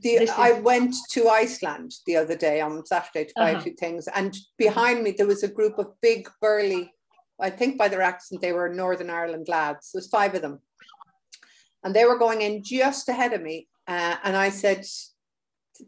the, 0.00 0.28
I 0.36 0.60
went 0.60 0.94
to 1.10 1.28
Iceland 1.28 1.94
the 2.06 2.16
other 2.16 2.36
day 2.36 2.60
on 2.60 2.84
Saturday 2.84 3.24
to 3.24 3.32
buy 3.36 3.52
uh-huh. 3.52 3.60
a 3.60 3.62
few 3.62 3.74
things, 3.74 4.08
and 4.08 4.36
behind 4.58 5.02
me 5.02 5.12
there 5.12 5.26
was 5.26 5.42
a 5.42 5.48
group 5.48 5.78
of 5.78 6.00
big, 6.00 6.28
burly, 6.40 6.92
I 7.40 7.50
think 7.50 7.78
by 7.78 7.88
their 7.88 8.02
accent 8.02 8.40
they 8.40 8.52
were 8.52 8.68
Northern 8.68 9.10
Ireland 9.10 9.48
lads. 9.48 9.92
There 9.92 9.98
was 9.98 10.08
five 10.08 10.34
of 10.34 10.42
them, 10.42 10.60
and 11.82 11.94
they 11.94 12.04
were 12.04 12.18
going 12.18 12.42
in 12.42 12.62
just 12.62 13.08
ahead 13.08 13.32
of 13.32 13.42
me, 13.42 13.68
uh, 13.88 14.16
and 14.22 14.36
I 14.36 14.50
said, 14.50 14.84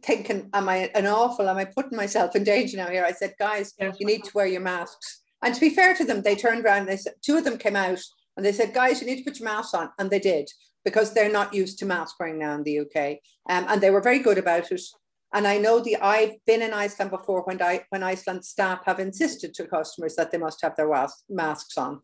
thinking, 0.03 0.49
am 0.53 0.69
I 0.69 0.91
an 0.95 1.07
awful? 1.07 1.49
Am 1.49 1.57
I 1.57 1.67
putting 1.67 1.97
myself 1.97 2.35
in 2.35 2.43
danger 2.43 2.79
now 2.79 2.89
here? 2.89 3.05
I 3.05 3.13
said, 3.13 3.35
guys, 3.39 3.75
yes. 3.79 3.97
you 4.01 4.07
need 4.07 4.25
to 4.25 4.31
wear 4.35 4.47
your 4.47 4.63
masks. 4.63 5.21
And 5.43 5.55
to 5.55 5.61
be 5.61 5.71
fair 5.71 5.95
to 5.95 6.05
them, 6.05 6.23
they 6.23 6.35
turned 6.35 6.65
around. 6.65 6.81
And 6.81 6.89
they 6.89 6.97
said, 6.97 7.13
two 7.23 7.37
of 7.37 7.45
them 7.45 7.59
came 7.59 7.77
out 7.77 8.01
and 8.37 8.45
they 8.45 8.53
said, 8.53 8.75
guys, 8.75 9.01
you 9.01 9.07
need 9.07 9.19
to 9.19 9.25
put 9.25 9.39
your 9.39 9.49
masks 9.49 9.75
on, 9.75 9.91
and 9.99 10.11
they 10.11 10.19
did. 10.19 10.51
Because 10.85 11.13
they're 11.13 11.33
not 11.33 11.55
used 11.55 11.79
to 11.79 11.87
mask 11.87 12.19
wearing 12.21 12.39
now 12.39 12.55
in 12.55 12.63
the 12.63 12.81
UK. 12.81 13.19
Um, 13.49 13.67
and 13.69 13.81
they 13.81 13.91
were 13.91 14.01
very 14.01 14.19
good 14.19 14.39
about 14.39 14.71
it. 14.71 14.83
And 15.33 15.47
I 15.49 15.59
know 15.59 15.81
the 15.81 15.97
I've 15.97 16.37
been 16.47 16.63
in 16.63 16.73
Iceland 16.73 17.11
before 17.11 17.43
when 17.43 17.61
I 17.61 17.85
when 17.91 18.05
Iceland 18.05 18.45
staff 18.45 18.85
have 18.87 19.01
insisted 19.01 19.53
to 19.55 19.67
customers 19.67 20.15
that 20.15 20.31
they 20.31 20.39
must 20.39 20.63
have 20.63 20.77
their 20.77 20.91
masks 21.29 21.77
on. 21.77 22.01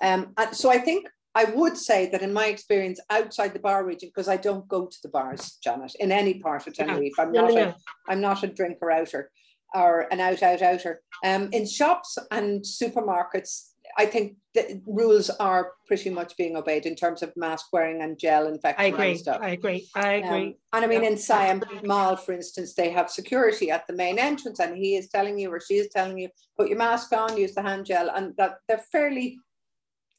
Um, 0.00 0.32
and 0.38 0.56
so 0.56 0.70
I 0.70 0.78
think 0.78 1.06
I 1.34 1.44
would 1.44 1.76
say 1.76 2.08
that 2.10 2.22
in 2.22 2.32
my 2.32 2.46
experience 2.46 3.00
outside 3.10 3.54
the 3.54 3.58
bar 3.58 3.84
region, 3.84 4.08
because 4.08 4.28
I 4.28 4.36
don't 4.36 4.68
go 4.68 4.86
to 4.86 4.98
the 5.02 5.08
bars, 5.08 5.58
Janet, 5.62 5.94
in 5.98 6.12
any 6.12 6.34
part 6.34 6.66
of 6.66 6.74
Tenerife, 6.74 7.18
I'm 7.18 7.32
not 7.32 7.50
a, 7.56 7.74
I'm 8.08 8.20
not 8.20 8.42
a 8.42 8.48
drinker 8.48 8.90
outer 8.90 9.30
or 9.74 10.06
an 10.10 10.20
out 10.20 10.42
out 10.42 10.60
outer. 10.60 11.00
Um, 11.24 11.48
in 11.52 11.66
shops 11.66 12.18
and 12.30 12.62
supermarkets, 12.62 13.71
I 13.96 14.06
think 14.06 14.36
the 14.54 14.82
rules 14.86 15.30
are 15.30 15.72
pretty 15.86 16.10
much 16.10 16.36
being 16.36 16.56
obeyed 16.56 16.86
in 16.86 16.94
terms 16.94 17.22
of 17.22 17.32
mask 17.36 17.66
wearing 17.72 18.02
and 18.02 18.18
gel 18.18 18.46
infection. 18.46 18.84
I 18.84 18.88
agree. 18.88 19.16
stuff. 19.16 19.40
I 19.40 19.50
agree. 19.50 19.88
I 19.94 20.20
um, 20.20 20.24
agree. 20.24 20.46
Um, 20.46 20.54
and 20.74 20.84
I 20.84 20.88
mean, 20.88 21.04
in 21.04 21.16
Siam 21.16 21.62
Mall, 21.84 22.16
for 22.16 22.32
instance, 22.32 22.74
they 22.74 22.90
have 22.90 23.10
security 23.10 23.70
at 23.70 23.86
the 23.86 23.94
main 23.94 24.18
entrance, 24.18 24.60
and 24.60 24.76
he 24.76 24.96
is 24.96 25.08
telling 25.08 25.38
you 25.38 25.50
or 25.50 25.60
she 25.60 25.74
is 25.74 25.88
telling 25.88 26.18
you, 26.18 26.28
put 26.56 26.68
your 26.68 26.78
mask 26.78 27.12
on, 27.12 27.36
use 27.36 27.54
the 27.54 27.62
hand 27.62 27.86
gel, 27.86 28.10
and 28.10 28.34
that 28.36 28.56
they're 28.68 28.84
fairly 28.90 29.38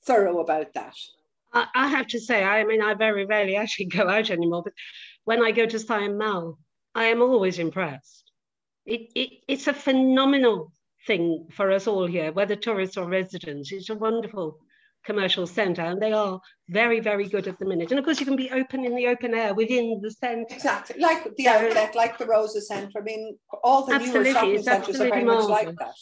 thorough 0.06 0.40
about 0.40 0.74
that. 0.74 0.96
I, 1.54 1.68
I 1.76 1.88
have 1.88 2.08
to 2.08 2.20
say, 2.20 2.44
I 2.44 2.64
mean, 2.64 2.82
I 2.82 2.94
very 2.96 3.26
rarely 3.26 3.56
actually 3.56 3.86
go 3.86 4.10
out 4.10 4.30
anymore, 4.30 4.64
but 4.64 4.74
when 5.26 5.44
I 5.44 5.52
go 5.52 5.66
to 5.66 5.80
Siam 5.80 6.18
Mall, 6.18 6.58
I 6.96 7.06
am 7.06 7.22
always 7.22 7.60
impressed. 7.60 8.32
It, 8.86 9.12
it, 9.16 9.30
it's 9.48 9.68
a 9.68 9.74
phenomenal 9.74 10.72
thing 11.08 11.48
for 11.52 11.72
us 11.72 11.88
all 11.88 12.06
here, 12.06 12.32
whether 12.32 12.56
tourists 12.56 12.98
or 12.98 13.08
residents. 13.08 13.72
It's 13.72 13.90
a 13.90 13.96
wonderful 13.96 14.60
commercial 15.06 15.46
centre, 15.46 15.82
and 15.82 16.02
they 16.02 16.14
are 16.14 16.40
very, 16.70 17.00
very 17.00 17.28
good 17.28 17.48
at 17.48 17.60
the 17.60 17.66
minute. 17.66 17.92
And 17.92 18.00
of 18.00 18.06
course, 18.06 18.20
you 18.20 18.26
can 18.26 18.36
be 18.36 18.52
open 18.52 18.86
in 18.86 18.96
the 18.96 19.08
open 19.08 19.34
air 19.34 19.54
within 19.54 20.00
the 20.02 20.12
centre. 20.12 20.54
Exactly, 20.54 21.00
like 21.00 21.36
the 21.36 21.48
outlet, 21.48 21.96
like 21.96 22.18
the 22.18 22.26
Rosa 22.26 22.62
Centre. 22.62 23.00
I 23.00 23.02
mean, 23.02 23.38
all 23.64 23.86
the 23.86 23.98
newer 23.98 24.26
shopping 24.26 24.64
centres 24.64 25.00
are 25.00 25.10
very 25.10 25.24
much 25.24 25.46
like 25.46 25.76
that. 25.78 25.96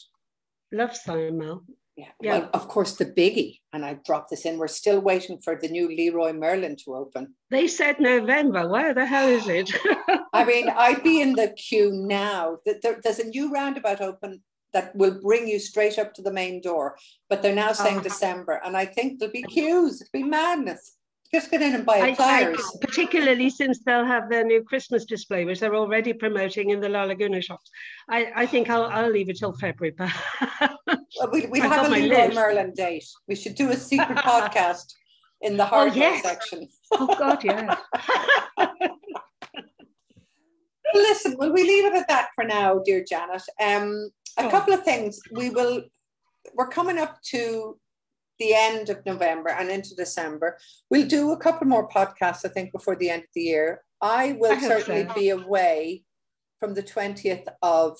Love 0.72 0.96
Siam 0.96 1.40
Mall. 1.40 1.62
Yeah. 1.98 2.06
yeah. 2.22 2.40
Well, 2.40 2.50
of 2.54 2.68
course, 2.70 2.96
the 2.96 3.06
biggie, 3.06 3.60
and 3.74 3.86
I 3.86 4.00
dropped 4.06 4.30
this 4.30 4.46
in. 4.46 4.58
We're 4.58 4.68
still 4.68 5.02
waiting 5.02 5.40
for 5.44 5.60
the 5.62 5.68
new 5.68 5.90
Leroy 5.90 6.32
Merlin 6.32 6.78
to 6.86 6.96
open. 6.96 7.36
They 7.50 7.68
said 7.68 8.00
November. 8.00 8.70
Where 8.70 8.94
the 8.94 9.06
hell 9.06 9.28
is 9.28 9.48
it? 9.48 9.72
I 10.34 10.46
mean, 10.46 10.70
I'd 10.70 11.04
be 11.04 11.22
in 11.22 11.34
the 11.34 11.50
queue 11.50 11.92
now. 11.92 12.58
There's 12.66 13.20
a 13.20 13.28
new 13.28 13.52
roundabout 13.52 14.00
open 14.00 14.42
that 14.74 14.96
will 14.96 15.20
bring 15.20 15.48
you 15.48 15.60
straight 15.60 16.00
up 16.00 16.14
to 16.14 16.22
the 16.22 16.32
main 16.32 16.62
door, 16.62 16.98
but 17.30 17.42
they're 17.42 17.56
now 17.56 17.74
saying 17.74 18.00
oh. 18.00 18.04
December, 18.04 18.62
and 18.64 18.76
I 18.78 18.86
think 18.86 19.20
there'll 19.20 19.32
be 19.34 19.44
queues. 19.44 20.02
It'll 20.02 20.12
be 20.12 20.24
madness. 20.24 20.98
Just 21.34 21.50
get 21.50 21.62
in 21.62 21.74
and 21.74 21.86
buy 21.86 21.98
a 21.98 22.16
pliers. 22.16 22.78
particularly 22.82 23.50
since 23.50 23.80
they'll 23.86 24.06
have 24.06 24.30
their 24.30 24.44
new 24.44 24.62
Christmas 24.64 25.06
display, 25.06 25.46
which 25.46 25.62
they're 25.62 25.76
already 25.76 26.12
promoting 26.12 26.72
in 26.72 26.82
the 26.82 26.90
La 26.90 27.04
Laguna 27.04 27.42
shops. 27.42 27.72
I, 28.10 28.32
I 28.36 28.46
think 28.46 28.70
I'll, 28.70 28.84
I'll 28.84 29.10
leave 29.10 29.30
it 29.30 29.38
till 29.38 29.54
February. 29.54 29.96
well, 30.00 31.30
we, 31.32 31.46
we 31.46 31.62
have 31.62 31.88
a 31.88 31.90
Leroy 31.90 32.34
Merlin 32.34 32.74
date. 32.74 33.06
We 33.30 33.36
should 33.36 33.56
do 33.56 33.70
a 33.70 33.78
secret 33.78 34.18
podcast 34.18 34.94
in 35.42 35.56
the 35.56 35.64
hardware 35.66 36.10
oh, 36.10 36.14
yes. 36.14 36.24
section. 36.24 36.68
oh 36.92 37.16
God, 37.18 37.42
yeah. 37.46 37.78
Listen, 40.94 41.38
will 41.38 41.54
we 41.54 41.64
leave 41.64 41.86
it 41.86 41.94
at 41.94 42.10
that 42.10 42.32
for 42.36 42.44
now, 42.44 42.80
dear 42.84 43.06
Janet? 43.08 43.44
Um, 43.62 44.10
a 44.38 44.50
couple 44.50 44.74
of 44.74 44.84
things. 44.84 45.20
We 45.32 45.50
will. 45.50 45.84
We're 46.56 46.70
coming 46.70 46.98
up 46.98 47.22
to 47.32 47.78
the 48.40 48.54
end 48.56 48.90
of 48.90 49.06
November 49.06 49.50
and 49.50 49.70
into 49.70 49.96
December. 49.96 50.58
We'll 50.90 51.08
do 51.08 51.32
a 51.32 51.38
couple 51.38 51.68
more 51.68 51.88
podcasts, 51.88 52.44
I 52.44 52.50
think, 52.50 52.72
before 52.72 52.96
the 52.96 53.10
end 53.10 53.24
of 53.24 53.30
the 53.36 53.42
year. 53.42 53.84
I 54.02 54.36
will 54.40 54.54
I 54.54 54.60
certainly 54.60 55.08
so. 55.08 55.14
be 55.14 55.30
away 55.30 56.04
from 56.60 56.74
the 56.74 56.84
20th 56.84 57.46
of 57.62 57.98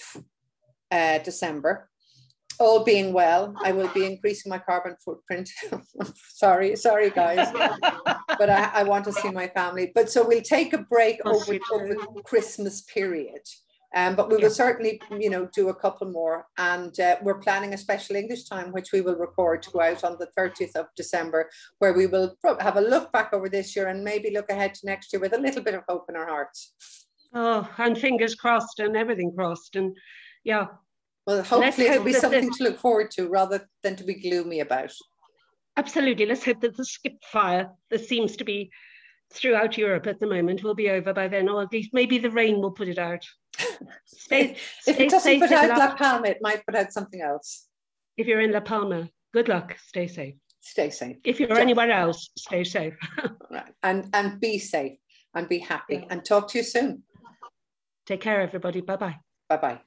uh, 0.90 1.20
December. 1.20 1.90
All 2.60 2.84
being 2.84 3.14
well, 3.14 3.56
I 3.64 3.72
will 3.72 3.88
be 3.88 4.06
increasing 4.06 4.50
my 4.50 4.60
carbon 4.60 4.96
footprint. 5.04 5.50
sorry, 6.34 6.76
sorry, 6.76 7.10
guys, 7.10 7.52
but 8.28 8.50
I, 8.50 8.72
I, 8.74 8.84
want 8.84 9.06
to 9.06 9.14
see 9.14 9.32
my 9.32 9.48
family. 9.48 9.92
But 9.96 10.12
so 10.12 10.28
we'll 10.28 10.42
take 10.42 10.74
a 10.74 10.78
break 10.80 11.20
over, 11.26 11.58
over 11.72 11.88
the 11.88 12.22
Christmas 12.24 12.82
period. 12.82 13.42
Um, 13.94 14.16
but 14.16 14.30
we 14.30 14.38
will 14.38 14.50
certainly, 14.50 15.02
you 15.20 15.30
know, 15.30 15.50
do 15.54 15.70
a 15.70 15.76
couple 15.76 16.10
more. 16.10 16.48
And 16.58 16.98
uh, 17.00 17.18
we're 17.22 17.40
planning 17.40 17.74
a 17.74 17.78
special 17.78 18.16
English 18.16 18.46
time, 18.46 18.72
which 18.72 18.92
we 18.94 19.02
will 19.02 19.16
record 19.16 19.62
to 19.64 19.72
go 19.72 19.82
out 19.82 20.04
on 20.04 20.18
the 20.18 20.30
30th 20.38 20.76
of 20.76 20.86
December, 20.96 21.50
where 21.80 21.94
we 21.94 22.08
will 22.08 22.36
have 22.60 22.78
a 22.78 22.82
look 22.82 23.12
back 23.12 23.34
over 23.34 23.50
this 23.50 23.76
year 23.76 23.88
and 23.88 24.04
maybe 24.04 24.32
look 24.32 24.50
ahead 24.50 24.74
to 24.76 24.86
next 24.86 25.12
year 25.12 25.20
with 25.20 25.34
a 25.34 25.40
little 25.40 25.62
bit 25.62 25.74
of 25.74 25.84
hope 25.90 26.06
in 26.08 26.16
our 26.16 26.28
hearts. 26.28 26.74
Oh, 27.34 27.70
and 27.78 27.98
fingers 27.98 28.36
crossed 28.36 28.80
and 28.80 28.96
everything 28.96 29.34
crossed. 29.36 29.76
And 29.76 29.96
yeah. 30.44 30.68
Well, 31.28 31.44
hopefully 31.44 31.88
it'll 31.88 32.04
be 32.04 32.14
something 32.14 32.52
to 32.52 32.64
look 32.64 32.80
forward 32.80 33.12
to 33.12 33.28
rather 33.28 33.70
than 33.84 33.96
to 33.98 34.04
be 34.04 34.16
gloomy 34.16 34.62
about. 34.62 34.94
Absolutely. 35.78 36.26
Let's 36.26 36.46
hope 36.46 36.62
that 36.62 36.76
the 36.76 36.86
skip 36.86 37.24
fire 37.24 37.70
that 37.90 38.06
seems 38.06 38.36
to 38.38 38.44
be 38.44 38.72
throughout 39.32 39.78
Europe 39.78 40.08
at 40.08 40.20
the 40.20 40.28
moment 40.28 40.64
will 40.64 40.76
be 40.76 40.90
over 40.90 41.14
by 41.14 41.28
then, 41.28 41.50
or 41.50 41.62
at 41.62 41.72
least 41.72 41.94
maybe 41.94 42.18
the 42.18 42.32
rain 42.32 42.62
will 42.62 42.72
put 42.72 42.88
it 42.88 42.98
out. 42.98 43.26
Stay, 44.06 44.52
if 44.52 44.96
stay 44.96 45.06
it 45.06 45.10
doesn't 45.10 45.40
put 45.40 45.52
out 45.52 45.78
La 45.78 45.96
Palma, 45.96 46.28
it 46.28 46.38
might 46.42 46.66
put 46.66 46.76
out 46.76 46.94
something 46.94 47.22
else. 47.22 47.68
If 48.18 48.28
you're 48.28 48.42
in 48.42 48.52
La 48.52 48.60
Palma, 48.60 49.10
good 49.34 49.48
luck. 49.48 49.78
Stay 49.88 50.08
safe. 50.08 50.36
Stay 50.62 50.90
safe. 50.90 51.18
If 51.24 51.40
you're 51.40 51.58
anywhere 51.58 51.92
else, 51.92 52.30
stay 52.38 52.64
safe. 52.64 52.94
right. 53.52 53.74
And 53.84 54.08
and 54.14 54.40
be 54.40 54.60
safe 54.60 55.00
and 55.34 55.50
be 55.50 55.60
happy. 55.60 55.96
Yeah. 55.96 56.06
And 56.10 56.24
talk 56.24 56.50
to 56.50 56.60
you 56.60 56.64
soon. 56.64 57.04
Take 58.06 58.22
care, 58.22 58.42
everybody. 58.42 58.82
Bye 58.82 58.98
bye. 58.98 59.20
Bye 59.50 59.58
bye. 59.58 59.82